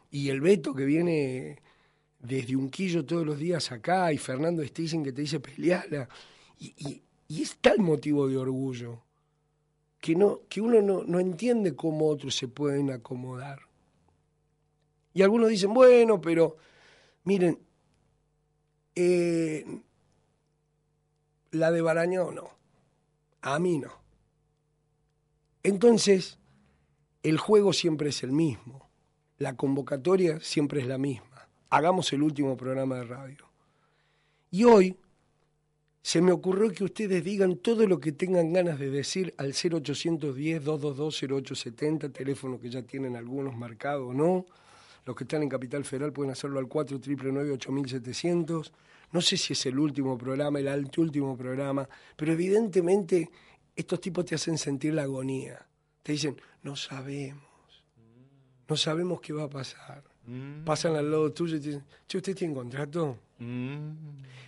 Y 0.09 0.29
el 0.29 0.39
Beto 0.39 0.73
que 0.73 0.85
viene 0.85 1.61
desde 2.17 2.55
Unquillo 2.55 3.03
todos 3.03 3.25
los 3.25 3.37
días 3.37 3.73
acá, 3.73 4.13
y 4.13 4.17
Fernando 4.17 4.63
Stissen 4.63 5.03
que 5.03 5.11
te 5.11 5.23
dice, 5.23 5.41
peleala. 5.41 6.07
Y, 6.59 6.73
y, 6.77 7.01
y 7.27 7.41
es 7.41 7.57
tal 7.57 7.79
motivo 7.79 8.29
de 8.29 8.37
orgullo 8.37 9.01
que, 9.99 10.15
no, 10.15 10.41
que 10.49 10.61
uno 10.61 10.81
no, 10.81 11.03
no 11.03 11.19
entiende 11.19 11.75
cómo 11.75 12.07
otros 12.07 12.35
se 12.35 12.47
pueden 12.47 12.91
acomodar. 12.91 13.59
Y 15.13 15.21
algunos 15.21 15.49
dicen, 15.49 15.73
bueno, 15.73 16.21
pero 16.21 16.57
miren, 17.23 17.59
eh, 18.95 19.65
la 21.51 21.71
de 21.71 21.81
Barañón 21.81 22.35
no, 22.35 22.49
a 23.41 23.59
mí 23.59 23.79
no. 23.79 23.91
Entonces, 25.63 26.39
el 27.23 27.37
juego 27.37 27.73
siempre 27.73 28.09
es 28.09 28.23
el 28.23 28.31
mismo, 28.31 28.89
la 29.37 29.55
convocatoria 29.55 30.39
siempre 30.39 30.81
es 30.81 30.87
la 30.87 30.97
misma. 30.97 31.49
Hagamos 31.69 32.11
el 32.13 32.23
último 32.23 32.55
programa 32.57 32.95
de 32.95 33.03
radio. 33.03 33.49
Y 34.51 34.63
hoy 34.63 34.97
se 36.09 36.21
me 36.23 36.31
ocurrió 36.31 36.71
que 36.71 36.83
ustedes 36.83 37.23
digan 37.23 37.57
todo 37.57 37.85
lo 37.85 37.99
que 37.99 38.11
tengan 38.11 38.51
ganas 38.51 38.79
de 38.79 38.89
decir 38.89 39.31
al 39.37 39.53
0810-222-0870, 39.53 42.11
teléfono 42.11 42.59
que 42.59 42.71
ya 42.71 42.81
tienen 42.81 43.15
algunos 43.15 43.55
marcados, 43.55 44.15
¿no? 44.15 44.47
Los 45.05 45.15
que 45.15 45.25
están 45.25 45.43
en 45.43 45.49
Capital 45.49 45.85
Federal 45.85 46.11
pueden 46.11 46.31
hacerlo 46.31 46.57
al 46.57 46.65
499-8700. 46.65 48.71
No 49.11 49.21
sé 49.21 49.37
si 49.37 49.53
es 49.53 49.63
el 49.67 49.77
último 49.77 50.17
programa, 50.17 50.57
el 50.57 50.89
último 50.97 51.37
programa, 51.37 51.87
pero 52.15 52.33
evidentemente 52.33 53.29
estos 53.75 54.01
tipos 54.01 54.25
te 54.25 54.33
hacen 54.33 54.57
sentir 54.57 54.95
la 54.95 55.03
agonía. 55.03 55.63
Te 56.01 56.13
dicen, 56.13 56.41
no 56.63 56.75
sabemos, 56.75 57.43
no 58.67 58.75
sabemos 58.75 59.21
qué 59.21 59.31
va 59.31 59.43
a 59.43 59.49
pasar. 59.51 60.08
Mm. 60.29 60.63
Pasan 60.63 60.95
al 60.95 61.09
lado 61.09 61.33
tuyo 61.33 61.57
y 61.57 61.59
te 61.59 61.67
dicen, 61.69 61.83
che, 62.07 62.17
¿usted 62.17 62.35
tiene 62.35 62.53
contrato? 62.53 63.17
Mm. 63.39 63.89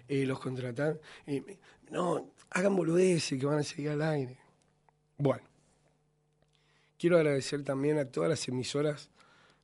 Eh, 0.07 0.25
los 0.27 0.39
contratan. 0.39 0.99
Eh, 1.25 1.57
no, 1.89 2.33
hagan 2.51 2.75
boludeces 2.75 3.39
que 3.39 3.45
van 3.45 3.57
a 3.57 3.63
seguir 3.63 3.89
al 3.89 4.03
aire. 4.03 4.37
Bueno, 5.17 5.43
quiero 6.99 7.17
agradecer 7.17 7.63
también 7.63 7.97
a 7.97 8.05
todas 8.05 8.29
las 8.29 8.47
emisoras, 8.47 9.09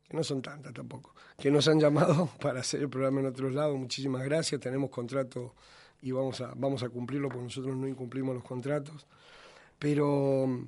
que 0.07 0.17
no 0.17 0.23
son 0.23 0.41
tantas 0.41 0.73
tampoco, 0.73 1.13
que 1.37 1.51
nos 1.51 1.67
han 1.67 1.79
llamado 1.79 2.31
para 2.41 2.61
hacer 2.61 2.81
el 2.81 2.89
programa 2.89 3.19
en 3.19 3.27
otros 3.27 3.53
lados. 3.53 3.77
Muchísimas 3.77 4.23
gracias, 4.23 4.59
tenemos 4.59 4.89
contrato 4.89 5.53
y 6.01 6.11
vamos 6.11 6.41
a, 6.41 6.51
vamos 6.55 6.81
a 6.81 6.89
cumplirlo 6.89 7.29
porque 7.29 7.43
nosotros 7.43 7.75
no 7.75 7.87
incumplimos 7.87 8.33
los 8.33 8.43
contratos. 8.43 9.05
Pero, 9.77 10.67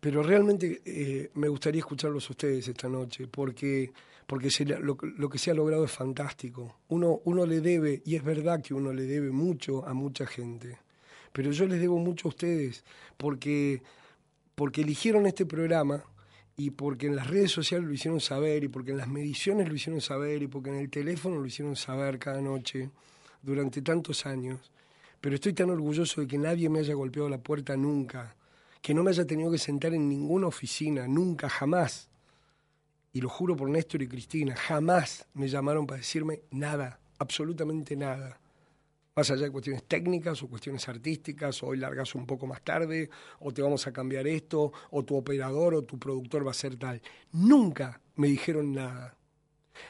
pero 0.00 0.24
realmente 0.24 0.82
eh, 0.84 1.30
me 1.34 1.46
gustaría 1.46 1.78
escucharlos 1.78 2.28
a 2.28 2.32
ustedes 2.32 2.66
esta 2.66 2.88
noche, 2.88 3.28
porque 3.28 3.92
porque 4.32 4.48
lo, 4.64 4.96
lo, 5.18 5.28
que 5.28 5.36
se 5.36 5.50
ha 5.50 5.54
logrado 5.54 5.84
es 5.84 5.92
fantástico. 5.92 6.78
Uno, 6.88 7.20
uno 7.24 7.44
le 7.44 7.60
debe, 7.60 8.00
y 8.06 8.16
es 8.16 8.24
verdad 8.24 8.62
que 8.62 8.72
uno 8.72 8.90
le 8.90 9.02
debe 9.02 9.30
mucho 9.30 9.86
a 9.86 9.92
mucha 9.92 10.26
gente, 10.26 10.78
pero 11.34 11.52
yo 11.52 11.66
les 11.66 11.78
debo 11.78 11.98
mucho 11.98 12.28
a 12.28 12.30
ustedes, 12.30 12.82
porque, 13.18 13.82
porque 14.54 14.80
eligieron 14.80 15.26
este 15.26 15.44
programa 15.44 16.02
y 16.56 16.70
porque 16.70 17.08
en 17.08 17.16
las 17.16 17.26
redes 17.26 17.50
sociales 17.50 17.86
lo 17.86 17.92
hicieron 17.92 18.22
saber, 18.22 18.64
y 18.64 18.68
porque 18.68 18.92
en 18.92 18.96
las 18.96 19.08
mediciones 19.08 19.68
lo 19.68 19.74
hicieron 19.74 20.00
saber, 20.00 20.42
y 20.42 20.46
porque 20.46 20.70
en 20.70 20.76
el 20.76 20.88
teléfono 20.88 21.38
lo 21.38 21.44
hicieron 21.44 21.76
saber 21.76 22.18
cada 22.18 22.40
noche 22.40 22.88
durante 23.42 23.82
tantos 23.82 24.24
años. 24.24 24.72
Pero 25.20 25.34
estoy 25.34 25.52
tan 25.52 25.68
orgulloso 25.68 26.22
de 26.22 26.26
que 26.26 26.38
nadie 26.38 26.70
me 26.70 26.78
haya 26.78 26.94
golpeado 26.94 27.28
la 27.28 27.36
puerta 27.36 27.76
nunca, 27.76 28.34
que 28.80 28.94
no 28.94 29.02
me 29.02 29.10
haya 29.10 29.26
tenido 29.26 29.50
que 29.50 29.58
sentar 29.58 29.92
en 29.92 30.08
ninguna 30.08 30.46
oficina, 30.46 31.06
nunca, 31.06 31.50
jamás 31.50 32.08
y 33.12 33.20
lo 33.20 33.28
juro 33.28 33.54
por 33.56 33.68
Néstor 33.68 34.02
y 34.02 34.08
Cristina, 34.08 34.56
jamás 34.56 35.26
me 35.34 35.48
llamaron 35.48 35.86
para 35.86 35.98
decirme 35.98 36.42
nada, 36.50 36.98
absolutamente 37.18 37.94
nada. 37.94 38.40
Más 39.14 39.30
allá 39.30 39.42
de 39.42 39.50
cuestiones 39.50 39.84
técnicas 39.84 40.42
o 40.42 40.48
cuestiones 40.48 40.88
artísticas, 40.88 41.62
o 41.62 41.68
hoy 41.68 41.76
largas 41.76 42.14
un 42.14 42.26
poco 42.26 42.46
más 42.46 42.62
tarde, 42.62 43.10
o 43.40 43.52
te 43.52 43.60
vamos 43.60 43.86
a 43.86 43.92
cambiar 43.92 44.26
esto, 44.26 44.72
o 44.90 45.04
tu 45.04 45.16
operador 45.16 45.74
o 45.74 45.82
tu 45.82 45.98
productor 45.98 46.46
va 46.46 46.52
a 46.52 46.54
ser 46.54 46.76
tal. 46.76 47.02
Nunca 47.32 48.00
me 48.16 48.28
dijeron 48.28 48.72
nada. 48.72 49.14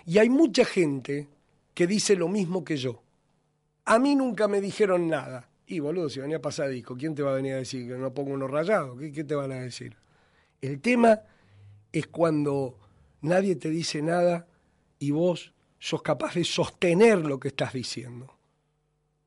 Y 0.04 0.18
hay 0.18 0.28
mucha 0.28 0.64
gente 0.64 1.28
que 1.74 1.87
dice 1.87 2.16
lo 2.16 2.26
mismo 2.26 2.64
que 2.64 2.76
yo. 2.76 3.02
A 3.85 4.00
mí 4.00 4.16
nunca 4.16 4.48
me 4.48 4.61
dijeron 4.61 5.08
nada. 5.08 5.48
Y 5.66 5.78
boludo, 5.78 6.08
si 6.08 6.18
venía 6.18 6.38
a 6.38 6.42
pasar 6.42 6.68
disco, 6.70 6.96
¿quién 6.96 7.14
te 7.14 7.22
va 7.22 7.30
a 7.30 7.37
venir 7.37 7.54
a 7.54 7.58
decir 7.58 7.87
que 7.87 7.96
no 7.96 8.12
pongo 8.12 8.32
uno 8.32 8.48
rayado? 8.48 8.96
¿Qué, 8.96 9.12
qué 9.12 9.22
te 9.22 9.37
van 9.37 9.52
a 9.52 9.61
decir? 9.61 9.96
El 10.61 10.80
tema 10.80 11.20
es 11.92 12.08
cuando 12.08 12.81
nadie 13.22 13.56
te 13.56 13.70
dice 13.70 14.02
nada 14.02 14.46
y 14.98 15.11
vos 15.11 15.52
sos 15.78 16.02
capaz 16.02 16.35
de 16.35 16.44
sostener 16.44 17.18
lo 17.18 17.40
que 17.40 17.48
estás 17.48 17.72
diciendo. 17.72 18.37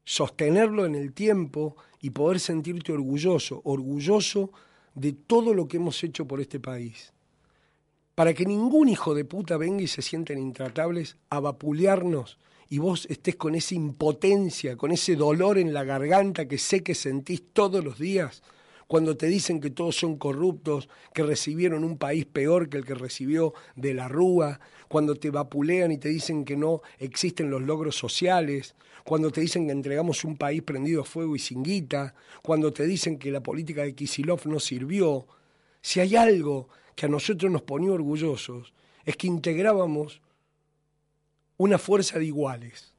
Sostenerlo 0.03 0.85
en 0.85 0.95
el 0.95 1.13
tiempo 1.13 1.75
y 1.99 2.11
poder 2.11 2.39
sentirte 2.39 2.93
orgulloso, 2.93 3.61
orgulloso 3.65 4.51
de 4.93 5.13
todo 5.13 5.53
lo 5.53 5.67
que 5.67 5.77
hemos 5.77 6.01
hecho 6.03 6.25
por 6.25 6.39
este 6.39 6.59
país. 6.59 7.11
Para 8.13 8.33
que 8.33 8.45
ningún 8.45 8.87
hijo 8.87 9.13
de 9.13 9.25
puta 9.25 9.57
venga 9.57 9.83
y 9.83 9.87
se 9.87 10.01
sienten 10.01 10.37
intratables 10.37 11.17
a 11.29 11.39
vapulearnos 11.39 12.37
y 12.69 12.77
vos 12.77 13.05
estés 13.09 13.35
con 13.35 13.55
esa 13.55 13.75
impotencia, 13.75 14.77
con 14.77 14.91
ese 14.91 15.15
dolor 15.15 15.57
en 15.57 15.73
la 15.73 15.83
garganta 15.83 16.47
que 16.47 16.57
sé 16.57 16.83
que 16.83 16.95
sentís 16.95 17.43
todos 17.51 17.83
los 17.83 17.99
días 17.99 18.41
cuando 18.87 19.17
te 19.17 19.27
dicen 19.27 19.59
que 19.59 19.69
todos 19.69 19.95
son 19.95 20.17
corruptos, 20.17 20.89
que 21.13 21.23
recibieron 21.23 21.83
un 21.83 21.97
país 21.97 22.25
peor 22.25 22.69
que 22.69 22.77
el 22.77 22.85
que 22.85 22.93
recibió 22.93 23.53
de 23.75 23.93
la 23.93 24.07
Rúa, 24.07 24.59
cuando 24.87 25.15
te 25.15 25.31
vapulean 25.31 25.91
y 25.91 25.97
te 25.97 26.09
dicen 26.09 26.45
que 26.45 26.55
no 26.55 26.81
existen 26.99 27.49
los 27.49 27.61
logros 27.61 27.95
sociales, 27.95 28.75
cuando 29.03 29.31
te 29.31 29.41
dicen 29.41 29.65
que 29.67 29.71
entregamos 29.71 30.23
un 30.23 30.37
país 30.37 30.61
prendido 30.61 31.01
a 31.01 31.05
fuego 31.05 31.35
y 31.35 31.39
sin 31.39 31.63
guita, 31.63 32.15
cuando 32.41 32.73
te 32.73 32.85
dicen 32.85 33.17
que 33.17 33.31
la 33.31 33.41
política 33.41 33.83
de 33.83 33.95
Kisilov 33.95 34.47
no 34.47 34.59
sirvió, 34.59 35.27
si 35.81 35.99
hay 35.99 36.15
algo 36.15 36.69
que 36.95 37.05
a 37.05 37.09
nosotros 37.09 37.51
nos 37.51 37.61
ponía 37.61 37.91
orgullosos, 37.91 38.73
es 39.03 39.15
que 39.17 39.27
integrábamos 39.27 40.21
una 41.57 41.77
fuerza 41.77 42.19
de 42.19 42.25
iguales 42.25 42.94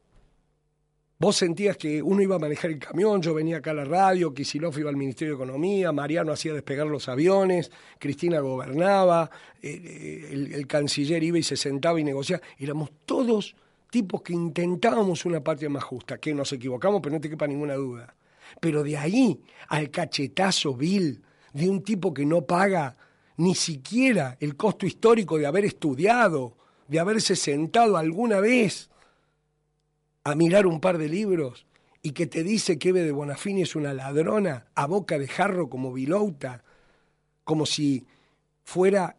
Vos 1.18 1.36
sentías 1.36 1.78
que 1.78 2.02
uno 2.02 2.20
iba 2.20 2.36
a 2.36 2.38
manejar 2.38 2.70
el 2.70 2.78
camión, 2.78 3.22
yo 3.22 3.32
venía 3.32 3.56
acá 3.56 3.70
a 3.70 3.74
la 3.74 3.86
radio, 3.86 4.34
Kisilov 4.34 4.78
iba 4.78 4.90
al 4.90 4.96
Ministerio 4.96 5.34
de 5.34 5.42
Economía, 5.42 5.90
Mariano 5.90 6.30
hacía 6.30 6.52
despegar 6.52 6.86
los 6.86 7.08
aviones, 7.08 7.72
Cristina 7.98 8.40
gobernaba, 8.40 9.30
eh, 9.62 9.80
eh, 9.82 10.50
el, 10.52 10.66
canciller 10.66 11.22
iba 11.22 11.38
y 11.38 11.42
se 11.42 11.56
sentaba 11.56 11.98
y 11.98 12.04
negociaba. 12.04 12.42
Éramos 12.58 12.90
todos 13.06 13.56
tipos 13.88 14.20
que 14.20 14.34
intentábamos 14.34 15.24
una 15.24 15.40
patria 15.40 15.70
más 15.70 15.84
justa, 15.84 16.18
que 16.18 16.34
nos 16.34 16.52
equivocamos, 16.52 17.00
pero 17.02 17.14
no 17.14 17.20
te 17.22 17.30
quepa 17.30 17.46
ninguna 17.46 17.76
duda. 17.76 18.14
Pero 18.60 18.82
de 18.82 18.98
ahí 18.98 19.40
al 19.68 19.90
cachetazo 19.90 20.74
vil 20.74 21.22
de 21.54 21.70
un 21.70 21.82
tipo 21.82 22.12
que 22.12 22.26
no 22.26 22.42
paga 22.42 22.94
ni 23.38 23.54
siquiera 23.54 24.36
el 24.38 24.54
costo 24.54 24.84
histórico 24.84 25.38
de 25.38 25.46
haber 25.46 25.64
estudiado, 25.64 26.58
de 26.88 27.00
haberse 27.00 27.36
sentado 27.36 27.96
alguna 27.96 28.38
vez 28.40 28.90
a 30.26 30.34
mirar 30.34 30.66
un 30.66 30.80
par 30.80 30.98
de 30.98 31.08
libros 31.08 31.66
y 32.02 32.10
que 32.10 32.26
te 32.26 32.42
dice 32.42 32.80
que 32.80 32.88
Eve 32.88 33.04
de 33.04 33.12
Bonafini 33.12 33.62
es 33.62 33.76
una 33.76 33.94
ladrona 33.94 34.66
a 34.74 34.86
boca 34.86 35.20
de 35.20 35.28
jarro 35.28 35.70
como 35.70 35.92
Vilouta, 35.92 36.64
como 37.44 37.64
si 37.64 38.04
fuera 38.64 39.16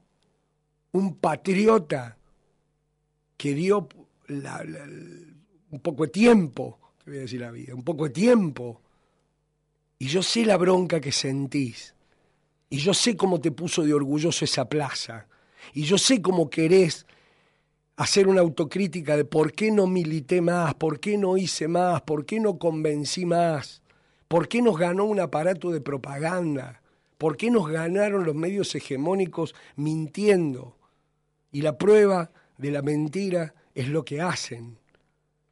un 0.92 1.16
patriota 1.16 2.18
que 3.38 3.54
dio 3.54 3.88
un 4.28 5.80
poco 5.82 6.04
de 6.04 6.10
tiempo, 6.10 6.78
te 7.06 7.12
voy 7.12 7.20
a 7.20 7.22
decir 7.22 7.40
la 7.40 7.52
vida, 7.52 7.74
un 7.74 7.84
poco 7.84 8.04
de 8.04 8.10
tiempo. 8.10 8.82
Y 10.00 10.08
yo 10.08 10.22
sé 10.22 10.46
la 10.46 10.58
bronca 10.58 11.00
que 11.00 11.14
sentís. 11.14 11.96
Y 12.70 12.80
yo 12.80 12.94
sé 12.94 13.16
cómo 13.16 13.40
te 13.40 13.52
puso 13.52 13.82
de 13.84 13.94
orgulloso 13.94 14.44
esa 14.44 14.68
plaza. 14.68 15.30
Y 15.74 15.84
yo 15.84 15.98
sé 15.98 16.22
cómo 16.22 16.50
querés 16.50 17.06
hacer 17.98 18.28
una 18.28 18.42
autocrítica 18.42 19.18
de 19.18 19.26
por 19.26 19.52
qué 19.52 19.72
no 19.72 19.88
milité 19.88 20.40
más, 20.40 20.76
por 20.76 21.00
qué 21.00 21.18
no 21.18 21.36
hice 21.36 21.68
más, 21.68 22.02
por 22.04 22.26
qué 22.26 22.40
no 22.40 22.60
convencí 22.60 23.26
más, 23.26 23.82
por 24.28 24.48
qué 24.48 24.62
nos 24.62 24.78
ganó 24.78 25.06
un 25.06 25.20
aparato 25.20 25.72
de 25.72 25.82
propaganda, 25.82 26.82
por 27.18 27.38
qué 27.38 27.50
nos 27.50 27.68
ganaron 27.68 28.24
los 28.24 28.36
medios 28.36 28.74
hegemónicos 28.76 29.56
mintiendo. 29.76 30.78
Y 31.52 31.62
la 31.64 31.80
prueba 31.80 32.32
de 32.58 32.70
la 32.70 32.84
mentira 32.84 33.56
es 33.74 33.90
lo 33.90 34.06
que 34.06 34.22
hacen. 34.22 34.78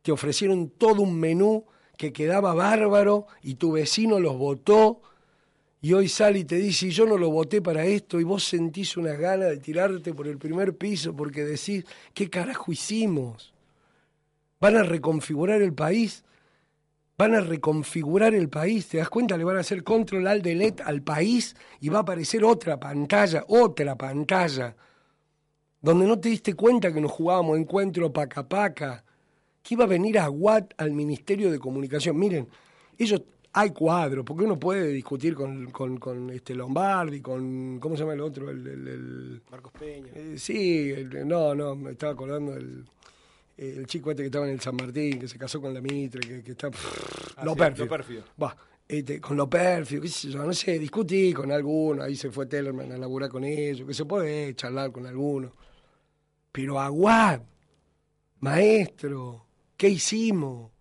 te 0.04 0.12
ofrecieron 0.12 0.70
todo 0.70 1.02
un 1.02 1.20
menú 1.20 1.66
que 1.98 2.14
quedaba 2.14 2.54
bárbaro 2.54 3.26
y 3.42 3.56
tu 3.56 3.72
vecino 3.72 4.20
los 4.20 4.38
votó 4.38 5.02
y 5.86 5.94
hoy 5.94 6.10
sale 6.10 6.40
y 6.40 6.46
te 6.46 6.56
dice, 6.56 6.90
yo 6.90 7.06
no 7.06 7.16
lo 7.16 7.30
voté 7.30 7.62
para 7.62 7.86
esto, 7.86 8.20
y 8.20 8.24
vos 8.24 8.44
sentís 8.44 8.98
una 8.98 9.14
gana 9.14 9.46
de 9.46 9.58
tirarte 9.58 10.16
por 10.16 10.28
el 10.28 10.40
primer 10.40 10.76
piso 10.76 11.16
porque 11.16 11.44
decís, 11.46 11.86
¿qué 12.12 12.28
carajo 12.28 12.72
hicimos? 12.72 13.54
¿Van 14.60 14.78
a 14.78 14.82
reconfigurar 14.82 15.62
el 15.62 15.76
país? 15.76 16.24
Van 17.20 17.36
a 17.36 17.40
reconfigurar 17.40 18.34
el 18.34 18.50
país, 18.50 18.88
¿te 18.88 18.98
das 18.98 19.10
cuenta? 19.10 19.38
Le 19.38 19.44
van 19.44 19.58
a 19.58 19.60
hacer 19.60 19.84
control 19.84 20.26
al 20.26 20.42
delete 20.42 20.82
al 20.82 21.04
país 21.04 21.56
y 21.80 21.90
va 21.90 22.00
a 22.00 22.02
aparecer 22.02 22.44
otra 22.44 22.80
pantalla, 22.80 23.46
otra 23.48 23.96
pantalla, 23.96 24.76
donde 25.84 26.08
no 26.08 26.20
te 26.20 26.30
diste 26.30 26.56
cuenta 26.56 26.92
que 26.92 27.00
nos 27.00 27.12
jugábamos 27.12 27.60
encuentro 27.60 28.12
paca 28.12 28.50
paca, 28.50 29.04
que 29.62 29.76
iba 29.76 29.84
a 29.84 29.88
venir 29.88 30.18
a 30.18 30.32
Watt 30.32 30.74
al 30.78 30.90
Ministerio 30.94 31.52
de 31.52 31.60
Comunicación. 31.60 32.18
Miren, 32.18 32.48
ellos 32.98 33.22
hay 33.58 33.70
cuadros, 33.72 34.26
porque 34.26 34.44
uno 34.44 34.60
puede 34.60 34.90
discutir 34.90 35.34
con, 35.34 35.72
con, 35.72 36.30
este 36.30 36.54
Lombardi, 36.54 37.22
con, 37.22 37.80
¿cómo 37.80 37.96
se 37.96 38.02
llama 38.02 38.14
el 38.14 38.20
otro? 38.20 38.50
El, 38.50 39.42
Marcos 39.50 39.72
Peña. 39.80 40.12
Eh, 40.14 40.36
sí, 40.38 40.94
no, 41.26 41.56
no, 41.56 41.74
me 41.74 41.92
estaba 41.92 42.12
acordando 42.12 42.54
del 42.54 42.86
el 43.58 43.88
chico 43.88 44.12
este 44.12 44.24
que 44.24 44.28
estaba 44.28 44.46
en 44.46 44.52
el 44.52 44.60
San 44.60 44.76
Martín, 44.76 45.20
que 45.20 45.30
se 45.30 45.38
casó 45.38 45.62
con 45.62 45.74
la 45.74 45.80
Mitre, 45.80 46.44
que, 46.44 46.52
está... 46.52 46.70
Ah, 47.38 47.46
lo, 47.46 47.56
pérfido. 47.56 47.88
Este, 48.86 49.22
con 49.22 49.38
lo 49.38 49.50
pérfido, 49.50 50.02
qué 50.02 50.10
sé 50.10 50.30
yo, 50.30 50.44
no 50.44 50.52
sé, 50.52 50.78
discutí 50.78 51.32
con 51.32 51.50
alguno, 51.50 52.04
ahí 52.04 52.18
se 52.18 52.32
fue 52.32 52.48
Tellerman 52.48 52.92
a 52.92 52.98
laburar 52.98 53.30
con 53.30 53.46
ellos, 53.46 53.88
que 53.88 53.94
se 53.94 54.04
puede 54.04 54.54
charlar 54.56 54.92
con 54.92 55.06
alguno. 55.06 55.54
Pero 56.52 56.78
aguad, 56.78 57.40
maestro, 58.42 59.46
¿qué 59.78 59.88
hicimos? 59.88 60.75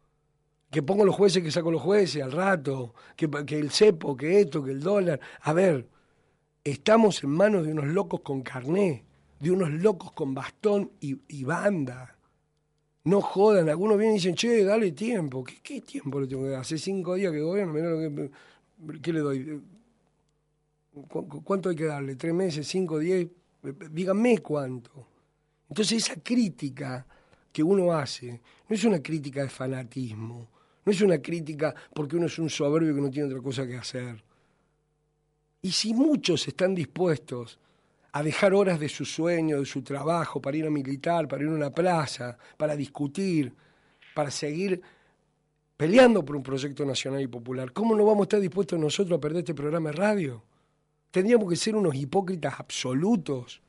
Que 0.75 0.83
pongo 0.83 1.05
los 1.05 1.15
jueces, 1.15 1.41
que 1.41 1.53
saco 1.53 1.71
los 1.71 1.81
jueces 1.81 2.21
al 2.21 2.33
rato, 2.33 2.95
que, 3.15 3.29
el 3.57 3.71
cepo, 3.71 4.17
que 4.17 4.41
esto, 4.41 4.61
que 4.61 4.73
el 4.73 4.81
dólar. 4.81 5.21
A 5.43 5.53
ver, 5.53 5.87
estamos 6.65 7.23
en 7.23 7.31
manos 7.31 7.65
de 7.65 7.71
unos 7.71 7.87
locos 7.87 8.23
con 8.23 8.43
carné, 8.43 9.05
de 9.39 9.53
unos 9.53 9.71
locos 9.71 10.11
con 10.11 10.35
bastón 10.35 10.91
y, 10.99 11.45
banda. 11.45 12.17
No 13.05 13.21
jodan, 13.21 13.69
algunos 13.69 13.97
vienen 13.99 14.17
y 14.17 14.19
dicen, 14.19 14.35
che, 14.35 14.65
dale 14.65 14.91
tiempo. 14.91 15.45
¿Qué, 15.45 15.61
qué 15.63 15.81
tiempo 15.81 16.19
le 16.19 16.27
tengo 16.27 16.43
que 16.43 16.49
dar? 16.49 16.63
Hace 16.63 16.77
cinco 16.77 17.15
días 17.15 17.31
que 17.31 17.41
gobierno, 17.41 17.73
mirá 17.73 17.91
lo 17.91 17.99
que... 17.99 18.31
¿Qué 19.01 19.13
le 19.13 19.21
doy? 19.21 19.63
¿Cuánto 21.45 21.69
hay 21.69 21.77
que 21.77 21.85
darle? 21.85 22.17
¿Tres 22.17 22.35
meses? 22.35 22.67
¿Cinco? 22.67 22.99
¿Diez? 22.99 23.29
Díganme 23.93 24.39
cuánto. 24.39 25.07
Entonces 25.69 26.05
esa 26.05 26.21
crítica 26.21 27.07
que 27.53 27.63
uno 27.63 27.93
hace 27.93 28.41
no 28.69 28.75
es 28.75 28.83
una 28.83 29.01
crítica 29.01 29.43
de 29.43 29.49
fanatismo, 29.49 30.49
no 30.85 30.93
es 30.93 31.01
una 31.01 31.21
crítica 31.21 31.75
porque 31.95 32.17
uno 32.17 32.27
es 32.27 32.39
un 32.39 32.51
soberbio 32.51 32.95
que 32.95 33.01
no 33.01 33.11
tiene 33.11 33.29
otra 33.29 33.43
cosa 33.43 33.67
que 33.67 33.77
hacer. 33.77 34.23
Y 35.63 35.73
si 35.73 35.95
muchos 35.95 36.47
están 36.47 36.75
dispuestos 36.75 37.59
a 38.13 38.23
dejar 38.23 38.55
horas 38.55 38.79
de 38.79 38.89
su 38.89 39.05
sueño, 39.05 39.59
de 39.59 39.67
su 39.67 39.83
trabajo, 39.83 40.41
para 40.41 40.57
ir 40.57 40.67
a 40.67 40.71
militar, 40.71 41.27
para 41.27 41.43
ir 41.43 41.49
a 41.49 41.53
una 41.53 41.71
plaza, 41.71 42.37
para 42.57 42.77
discutir, 42.77 43.53
para 44.15 44.31
seguir 44.31 44.81
peleando 45.77 46.25
por 46.25 46.37
un 46.37 46.43
proyecto 46.43 46.85
nacional 46.85 47.23
y 47.23 47.27
popular, 47.27 47.73
¿cómo 47.73 47.97
no 47.97 48.05
vamos 48.05 48.21
a 48.21 48.25
estar 48.25 48.41
dispuestos 48.41 48.79
nosotros 48.79 49.17
a 49.17 49.21
perder 49.21 49.39
este 49.39 49.55
programa 49.55 49.91
de 49.91 49.97
radio? 49.97 50.43
Tendríamos 51.11 51.49
que 51.49 51.57
ser 51.57 51.75
unos 51.75 51.95
hipócritas 51.95 52.61
absolutos. 52.61 53.61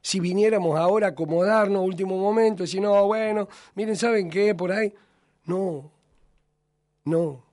Si 0.00 0.20
viniéramos 0.20 0.78
ahora 0.78 1.08
a 1.08 1.10
acomodarnos 1.10 1.84
último 1.84 2.16
momento, 2.16 2.66
si 2.66 2.80
no, 2.80 3.06
bueno, 3.06 3.48
miren, 3.74 3.96
¿saben 3.96 4.30
qué? 4.30 4.54
Por 4.54 4.72
ahí. 4.72 4.94
No, 5.44 5.90
no. 7.10 7.44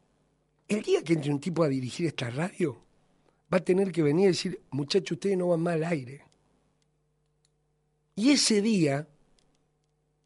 El 0.67 0.81
día 0.81 1.03
que 1.03 1.13
entre 1.13 1.31
un 1.31 1.39
tipo 1.39 1.63
a 1.63 1.67
dirigir 1.67 2.05
esta 2.07 2.29
radio, 2.29 2.77
va 3.51 3.57
a 3.57 3.63
tener 3.63 3.91
que 3.91 4.03
venir 4.03 4.25
a 4.25 4.31
decir, 4.31 4.59
muchachos, 4.71 5.13
ustedes 5.13 5.37
no 5.37 5.47
van 5.47 5.61
mal 5.61 5.83
al 5.83 5.91
aire. 5.91 6.23
Y 8.15 8.31
ese 8.31 8.61
día, 8.61 9.07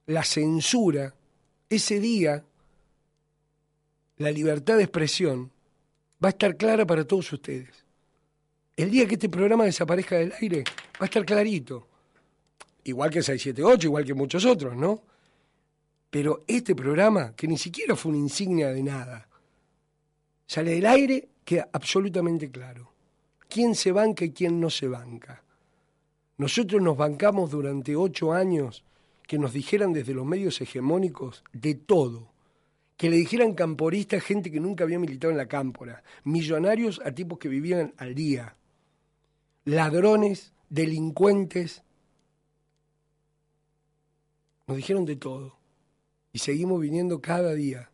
la 0.08 0.24
censura, 0.24 1.14
ese 1.70 2.00
día, 2.00 2.44
la 4.18 4.32
libertad 4.32 4.78
de 4.78 4.84
expresión, 4.84 5.52
va 6.24 6.30
a 6.30 6.32
estar 6.32 6.56
clara 6.58 6.86
para 6.86 7.06
todos 7.06 7.32
ustedes. 7.34 7.86
El 8.76 8.90
día 8.90 9.08
que 9.08 9.16
este 9.16 9.30
programa 9.30 9.66
desaparezca 9.66 10.18
del 10.18 10.34
aire, 10.42 10.64
va 10.94 11.02
a 11.02 11.06
estar 11.06 11.26
clarito. 11.26 11.88
Igual 12.84 13.12
que 13.12 13.22
678, 13.22 13.88
igual 13.88 14.06
que 14.06 14.14
muchos 14.14 14.46
otros, 14.46 14.76
¿no? 14.76 15.04
Pero 16.12 16.44
este 16.46 16.76
programa, 16.76 17.34
que 17.38 17.48
ni 17.48 17.58
siquiera 17.58 17.96
fue 17.96 18.12
una 18.12 18.20
insignia 18.20 18.68
de 18.68 18.84
nada, 18.84 19.30
sale 20.46 20.72
del 20.72 20.86
aire, 20.86 21.30
queda 21.46 21.70
absolutamente 21.72 22.52
claro. 22.52 22.92
¿Quién 23.48 23.76
se 23.76 23.94
banca 23.94 24.26
y 24.26 24.32
quién 24.32 24.60
no 24.60 24.70
se 24.70 24.90
banca? 24.90 25.42
Nosotros 26.38 26.82
nos 26.82 26.98
bancamos 26.98 27.50
durante 27.50 27.96
ocho 27.96 28.34
años 28.34 28.84
que 29.26 29.38
nos 29.38 29.54
dijeran 29.54 29.94
desde 29.94 30.14
los 30.14 30.26
medios 30.26 30.60
hegemónicos 30.60 31.46
de 31.54 31.76
todo. 31.76 32.34
Que 32.98 33.10
le 33.10 33.16
dijeran 33.16 33.54
camporistas 33.54 34.22
a 34.22 34.26
gente 34.26 34.52
que 34.52 34.60
nunca 34.60 34.84
había 34.84 35.00
militado 35.00 35.32
en 35.32 35.38
la 35.38 35.48
cámpora, 35.48 36.04
millonarios 36.26 37.02
a 37.06 37.14
tipos 37.14 37.40
que 37.40 37.48
vivían 37.48 37.94
al 37.98 38.16
día, 38.16 38.58
ladrones, 39.64 40.54
delincuentes. 40.70 41.84
Nos 44.68 44.76
dijeron 44.76 45.06
de 45.06 45.16
todo 45.16 45.61
y 46.34 46.40
seguimos 46.40 46.80
viniendo 46.80 47.22
cada 47.22 47.54
día. 47.54 47.92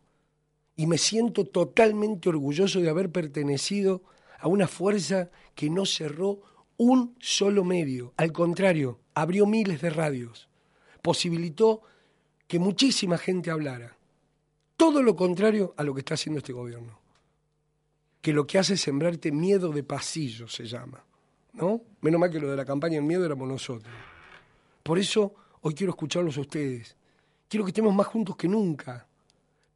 Y 0.76 0.86
me 0.86 0.98
siento 0.98 1.44
totalmente 1.44 2.28
orgulloso 2.28 2.80
de 2.80 2.88
haber 2.88 3.10
pertenecido 3.10 4.02
a 4.38 4.48
una 4.48 4.68
fuerza 4.68 5.30
que 5.54 5.70
no 5.70 5.84
cerró 5.84 6.40
un 6.76 7.16
solo 7.18 7.64
medio. 7.64 8.14
Al 8.16 8.32
contrario, 8.32 9.00
abrió 9.14 9.46
miles 9.46 9.80
de 9.80 9.90
radios. 9.90 10.48
Posibilitó 11.02 11.82
que 12.46 12.58
muchísima 12.58 13.18
gente 13.18 13.50
hablara. 13.50 13.96
Todo 14.76 15.02
lo 15.02 15.16
contrario 15.16 15.74
a 15.76 15.82
lo 15.82 15.92
que 15.92 16.00
está 16.00 16.14
haciendo 16.14 16.38
este 16.38 16.52
gobierno. 16.52 17.00
Que 18.20 18.32
lo 18.32 18.46
que 18.46 18.58
hace 18.58 18.74
es 18.74 18.80
sembrarte 18.80 19.32
miedo 19.32 19.72
de 19.72 19.82
pasillo, 19.82 20.46
se 20.46 20.66
llama. 20.66 21.04
¿No? 21.54 21.82
Menos 22.00 22.20
mal 22.20 22.30
que 22.30 22.38
lo 22.38 22.48
de 22.48 22.56
la 22.56 22.64
campaña 22.64 22.98
en 22.98 23.06
miedo 23.06 23.24
éramos 23.24 23.48
nosotros. 23.48 23.92
Por 24.84 24.98
eso 24.98 25.34
hoy 25.62 25.74
quiero 25.74 25.90
escucharlos 25.90 26.38
a 26.38 26.42
ustedes 26.42 26.96
quiero 27.48 27.64
que 27.64 27.70
estemos 27.70 27.94
más 27.94 28.06
juntos 28.06 28.36
que 28.36 28.48
nunca. 28.48 29.06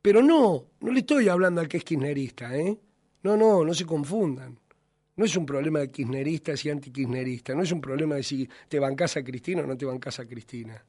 Pero 0.01 0.23
no, 0.23 0.67
no 0.81 0.93
le 0.93 1.01
estoy 1.01 1.29
hablando 1.29 1.61
al 1.61 1.69
que 1.69 1.79
es 1.79 1.85
kirchnerista, 1.85 2.57
¿eh? 2.57 2.77
No, 3.23 3.37
no, 3.37 3.65
no 3.65 3.73
se 3.73 3.87
confundan. 3.87 4.59
No 5.15 5.25
es 5.25 5.37
un 5.37 5.47
problema 5.47 5.81
de 5.81 5.91
kirchneristas 5.91 6.65
y 6.65 6.71
antikirchneristas, 6.71 7.55
no 7.55 7.63
es 7.63 7.71
un 7.71 7.81
problema 7.81 8.17
de 8.17 8.23
si 8.23 8.49
te 8.69 8.79
bancas 8.79 9.17
a 9.17 9.23
Cristina 9.23 9.63
o 9.63 9.67
no 9.67 9.77
te 9.77 9.85
bancas 9.85 10.19
a 10.19 10.27
Cristina. 10.27 10.83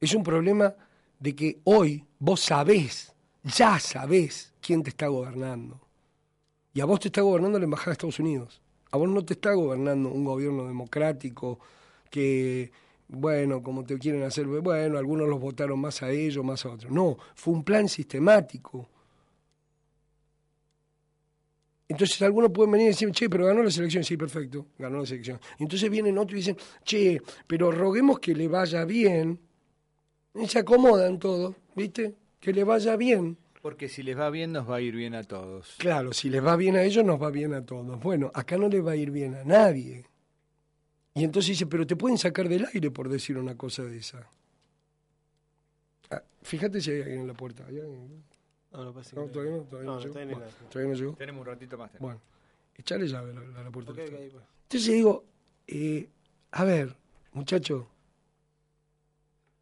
Es 0.00 0.14
un 0.14 0.22
problema 0.22 0.74
de 1.18 1.34
que 1.34 1.60
hoy 1.64 2.04
vos 2.18 2.40
sabés, 2.40 3.12
ya 3.44 3.78
sabés 3.78 4.52
quién 4.60 4.82
te 4.82 4.90
está 4.90 5.06
gobernando. 5.06 5.80
Y 6.72 6.80
a 6.80 6.84
vos 6.84 7.00
te 7.00 7.08
está 7.08 7.20
gobernando 7.20 7.58
la 7.58 7.64
Embajada 7.64 7.90
de 7.90 7.92
Estados 7.92 8.18
Unidos. 8.18 8.60
A 8.90 8.96
vos 8.96 9.08
no 9.08 9.24
te 9.24 9.34
está 9.34 9.52
gobernando 9.52 10.10
un 10.10 10.24
gobierno 10.24 10.66
democrático 10.66 11.58
que 12.10 12.70
bueno, 13.08 13.62
como 13.62 13.84
te 13.84 13.98
quieren 13.98 14.22
hacer, 14.24 14.46
bueno, 14.46 14.98
algunos 14.98 15.28
los 15.28 15.40
votaron 15.40 15.80
más 15.80 16.02
a 16.02 16.10
ellos, 16.10 16.44
más 16.44 16.64
a 16.64 16.70
otros. 16.70 16.90
No, 16.90 17.16
fue 17.34 17.54
un 17.54 17.62
plan 17.62 17.88
sistemático. 17.88 18.88
Entonces 21.88 22.20
algunos 22.22 22.50
pueden 22.50 22.72
venir 22.72 22.86
y 22.86 22.88
decir, 22.88 23.10
che, 23.12 23.30
pero 23.30 23.46
ganó 23.46 23.62
la 23.62 23.70
selección, 23.70 24.02
sí, 24.02 24.16
perfecto, 24.16 24.66
ganó 24.76 24.98
la 24.98 25.06
selección. 25.06 25.38
entonces 25.58 25.88
vienen 25.88 26.18
otros 26.18 26.32
y 26.32 26.36
dicen, 26.36 26.56
che, 26.82 27.20
pero 27.46 27.70
roguemos 27.70 28.18
que 28.18 28.34
le 28.34 28.48
vaya 28.48 28.84
bien. 28.84 29.38
Y 30.34 30.48
se 30.48 30.58
acomodan 30.58 31.18
todos, 31.18 31.54
¿viste? 31.76 32.14
Que 32.40 32.52
le 32.52 32.64
vaya 32.64 32.96
bien. 32.96 33.38
Porque 33.62 33.88
si 33.88 34.02
les 34.02 34.18
va 34.18 34.30
bien, 34.30 34.52
nos 34.52 34.68
va 34.68 34.76
a 34.76 34.80
ir 34.80 34.94
bien 34.94 35.14
a 35.14 35.22
todos. 35.22 35.76
Claro, 35.78 36.12
si 36.12 36.28
les 36.28 36.44
va 36.44 36.56
bien 36.56 36.76
a 36.76 36.82
ellos, 36.82 37.04
nos 37.04 37.22
va 37.22 37.30
bien 37.30 37.54
a 37.54 37.64
todos. 37.64 38.00
Bueno, 38.00 38.30
acá 38.34 38.58
no 38.58 38.68
les 38.68 38.84
va 38.84 38.92
a 38.92 38.96
ir 38.96 39.10
bien 39.10 39.34
a 39.34 39.44
nadie. 39.44 40.04
Y 41.16 41.24
entonces 41.24 41.48
dice, 41.48 41.66
pero 41.66 41.86
te 41.86 41.96
pueden 41.96 42.18
sacar 42.18 42.46
del 42.46 42.66
aire 42.66 42.90
por 42.90 43.08
decir 43.08 43.38
una 43.38 43.56
cosa 43.56 43.82
de 43.82 43.96
esa. 43.96 44.28
Ah, 46.10 46.22
fíjate 46.42 46.78
si 46.78 46.90
hay 46.90 47.00
alguien 47.00 47.20
en 47.22 47.26
la 47.26 47.32
puerta. 47.32 47.64
No, 48.70 48.84
no 48.84 48.92
pasa 48.92 49.16
no, 49.16 49.24
todavía 49.24 49.56
no, 49.56 49.62
todavía 49.62 49.90
no, 49.90 49.98
llegó. 49.98 50.12
todavía 50.68 50.92
no 50.92 50.98
llegó. 50.98 51.14
Tenemos 51.14 51.40
un 51.40 51.46
ratito 51.46 51.78
más. 51.78 51.90
Bueno, 51.98 52.20
echale 52.74 53.08
llave 53.08 53.32
a 53.32 53.62
la, 53.62 53.70
puerta. 53.70 53.94
Pues. 53.94 54.10
Entonces 54.10 54.92
digo, 54.92 55.24
eh, 55.66 56.06
a 56.50 56.64
ver, 56.64 56.94
muchacho, 57.32 57.88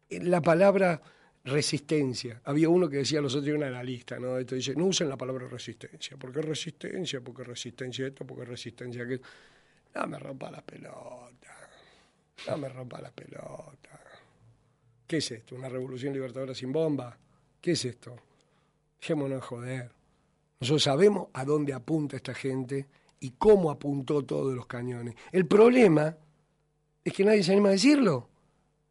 la 0.09 0.41
palabra 0.41 1.01
resistencia. 1.45 2.41
Había 2.43 2.67
uno 2.67 2.89
que 2.89 2.97
decía, 2.97 3.21
los 3.21 3.33
otros, 3.33 3.55
un 3.55 3.63
analista, 3.63 4.19
¿no? 4.19 4.37
Esto 4.37 4.55
dice, 4.55 4.75
no 4.75 4.87
usen 4.87 5.07
la 5.07 5.15
palabra 5.15 5.47
resistencia. 5.47 6.17
¿Por 6.17 6.33
qué 6.33 6.41
resistencia? 6.41 7.21
Porque 7.21 7.45
resistencia 7.45 8.07
esto, 8.07 8.25
porque 8.25 8.43
resistencia 8.43 9.03
aquello. 9.03 9.21
No 9.95 10.07
me 10.07 10.19
rompa 10.19 10.51
la 10.51 10.61
pelota. 10.61 11.55
No 12.47 12.57
me 12.57 12.69
rompa 12.69 13.01
la 13.01 13.11
pelota. 13.11 14.01
¿Qué 15.07 15.17
es 15.17 15.31
esto? 15.31 15.55
¿Una 15.55 15.69
revolución 15.69 16.13
libertadora 16.13 16.53
sin 16.53 16.71
bomba? 16.71 17.17
¿Qué 17.61 17.71
es 17.71 17.85
esto? 17.85 18.15
Dejémonos 18.99 19.43
joder. 19.43 19.91
Nosotros 20.59 20.83
sabemos 20.83 21.27
a 21.33 21.45
dónde 21.45 21.73
apunta 21.73 22.17
esta 22.17 22.33
gente 22.33 22.87
y 23.19 23.31
cómo 23.31 23.71
apuntó 23.71 24.23
todos 24.23 24.53
los 24.53 24.65
cañones. 24.65 25.15
El 25.31 25.47
problema 25.47 26.17
es 27.03 27.13
que 27.13 27.23
nadie 27.23 27.43
se 27.43 27.53
anima 27.53 27.69
a 27.69 27.73
decirlo. 27.73 28.29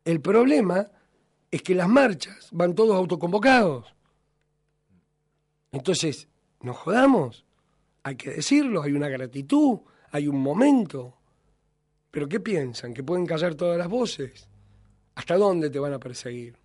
El 0.04 0.20
problema 0.20 0.90
es 1.50 1.62
que 1.62 1.74
las 1.74 1.88
marchas 1.88 2.48
van 2.52 2.74
todos 2.74 2.96
autoconvocados. 2.96 3.94
Entonces, 5.72 6.28
nos 6.60 6.76
jodamos. 6.76 7.44
Hay 8.02 8.16
que 8.16 8.30
decirlo, 8.30 8.82
hay 8.82 8.92
una 8.92 9.08
gratitud, 9.08 9.80
hay 10.14 10.28
un 10.28 10.40
momento. 10.40 11.12
Pero 12.10 12.28
¿qué 12.28 12.38
piensan? 12.38 12.94
¿Que 12.94 13.02
pueden 13.02 13.26
callar 13.26 13.56
todas 13.56 13.76
las 13.76 13.88
voces? 13.88 14.48
¿Hasta 15.16 15.36
dónde 15.36 15.70
te 15.70 15.80
van 15.80 15.92
a 15.92 15.98
perseguir? 15.98 16.56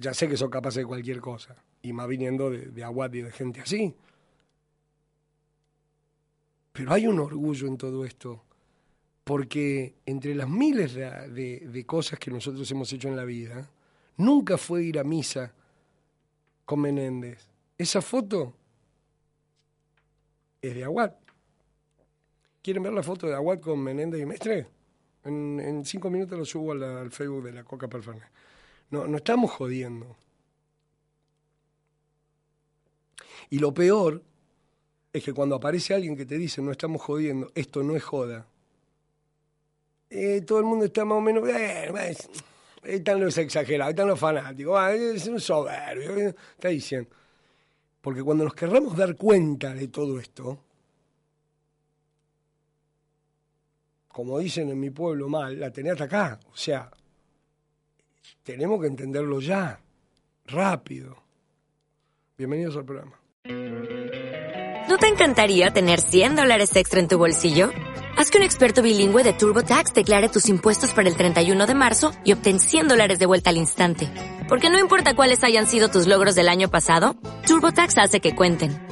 Ya 0.00 0.12
sé 0.12 0.28
que 0.28 0.36
son 0.36 0.50
capaces 0.50 0.78
de 0.78 0.86
cualquier 0.86 1.20
cosa, 1.20 1.54
y 1.80 1.92
más 1.92 2.08
viniendo 2.08 2.50
de, 2.50 2.66
de 2.66 2.82
Aguad 2.82 3.12
y 3.12 3.22
de 3.22 3.30
gente 3.30 3.60
así. 3.60 3.94
Pero 6.72 6.92
hay 6.92 7.06
un 7.06 7.20
orgullo 7.20 7.68
en 7.68 7.76
todo 7.76 8.04
esto, 8.04 8.42
porque 9.22 9.94
entre 10.04 10.34
las 10.34 10.48
miles 10.48 10.94
de, 10.94 11.84
cosas 11.86 12.18
que 12.18 12.32
nosotros 12.32 12.68
hemos 12.72 12.92
hecho 12.92 13.06
en 13.06 13.16
la 13.16 13.24
vida, 13.24 13.70
nunca 14.16 14.58
fue 14.58 14.82
ir 14.82 14.98
a 14.98 15.04
misa 15.04 15.52
con 16.64 16.80
Menéndez. 16.80 17.46
Esa 17.78 18.02
foto 18.02 18.54
es 20.60 20.74
de 20.74 20.82
Aguad. 20.82 21.12
¿Quieren 22.62 22.84
ver 22.84 22.92
la 22.92 23.02
foto 23.02 23.26
de 23.26 23.34
Aguad 23.34 23.58
con 23.58 23.80
Menéndez 23.80 24.20
y 24.22 24.26
Mestre? 24.26 24.66
En, 25.24 25.82
cinco 25.84 26.10
minutos 26.10 26.38
lo 26.38 26.44
subo 26.44 26.72
al, 26.72 27.10
Facebook 27.10 27.44
de 27.44 27.52
la 27.52 27.64
Coca 27.64 27.88
Perfernet. 27.88 28.28
No, 28.90 29.06
no 29.06 29.16
estamos 29.16 29.50
jodiendo. 29.50 30.16
Y 33.50 33.58
lo 33.58 33.74
peor 33.74 34.22
es 35.12 35.24
que 35.24 35.32
cuando 35.32 35.56
aparece 35.56 35.92
alguien 35.92 36.16
que 36.16 36.24
te 36.24 36.38
dice, 36.38 36.62
no 36.62 36.70
estamos 36.70 37.02
jodiendo, 37.02 37.50
esto 37.54 37.82
no 37.82 37.96
es 37.96 38.02
joda, 38.02 38.46
eh, 40.08 40.42
todo 40.42 40.58
el 40.58 40.64
mundo 40.64 40.84
está 40.84 41.04
más 41.04 41.18
o 41.18 41.20
menos, 41.20 41.48
eh, 41.48 41.92
están 42.84 43.20
los 43.20 43.36
exagerados, 43.38 43.90
están 43.90 44.08
los 44.08 44.18
fanáticos, 44.18 44.78
ah, 44.78 44.94
es 44.94 45.26
un 45.26 45.40
soberbio, 45.40 46.28
está 46.28 46.68
diciendo. 46.68 47.10
Porque 48.00 48.22
cuando 48.22 48.44
nos 48.44 48.54
querramos 48.54 48.96
dar 48.96 49.16
cuenta 49.16 49.74
de 49.74 49.88
todo 49.88 50.18
esto, 50.18 50.58
como 54.12 54.38
dicen 54.38 54.68
en 54.68 54.78
mi 54.78 54.90
pueblo 54.90 55.28
mal, 55.28 55.58
la 55.58 55.70
tenés 55.70 55.92
hasta 55.92 56.04
acá. 56.04 56.40
O 56.52 56.56
sea, 56.56 56.90
tenemos 58.42 58.80
que 58.80 58.86
entenderlo 58.86 59.40
ya, 59.40 59.80
rápido. 60.46 61.16
Bienvenidos 62.36 62.76
al 62.76 62.84
programa. 62.84 63.18
¿No 64.88 64.98
te 64.98 65.06
encantaría 65.06 65.70
tener 65.72 66.00
100 66.00 66.36
dólares 66.36 66.76
extra 66.76 67.00
en 67.00 67.08
tu 67.08 67.16
bolsillo? 67.16 67.70
Haz 68.18 68.30
que 68.30 68.36
un 68.36 68.44
experto 68.44 68.82
bilingüe 68.82 69.24
de 69.24 69.32
TurboTax 69.32 69.94
declare 69.94 70.28
tus 70.28 70.48
impuestos 70.48 70.92
para 70.92 71.08
el 71.08 71.16
31 71.16 71.66
de 71.66 71.74
marzo 71.74 72.12
y 72.24 72.32
obtén 72.32 72.60
100 72.60 72.88
dólares 72.88 73.18
de 73.18 73.26
vuelta 73.26 73.50
al 73.50 73.56
instante. 73.56 74.10
Porque 74.48 74.68
no 74.68 74.78
importa 74.78 75.14
cuáles 75.14 75.42
hayan 75.44 75.66
sido 75.66 75.88
tus 75.88 76.06
logros 76.06 76.34
del 76.34 76.48
año 76.48 76.68
pasado, 76.68 77.16
TurboTax 77.46 77.96
hace 77.98 78.20
que 78.20 78.34
cuenten. 78.34 78.91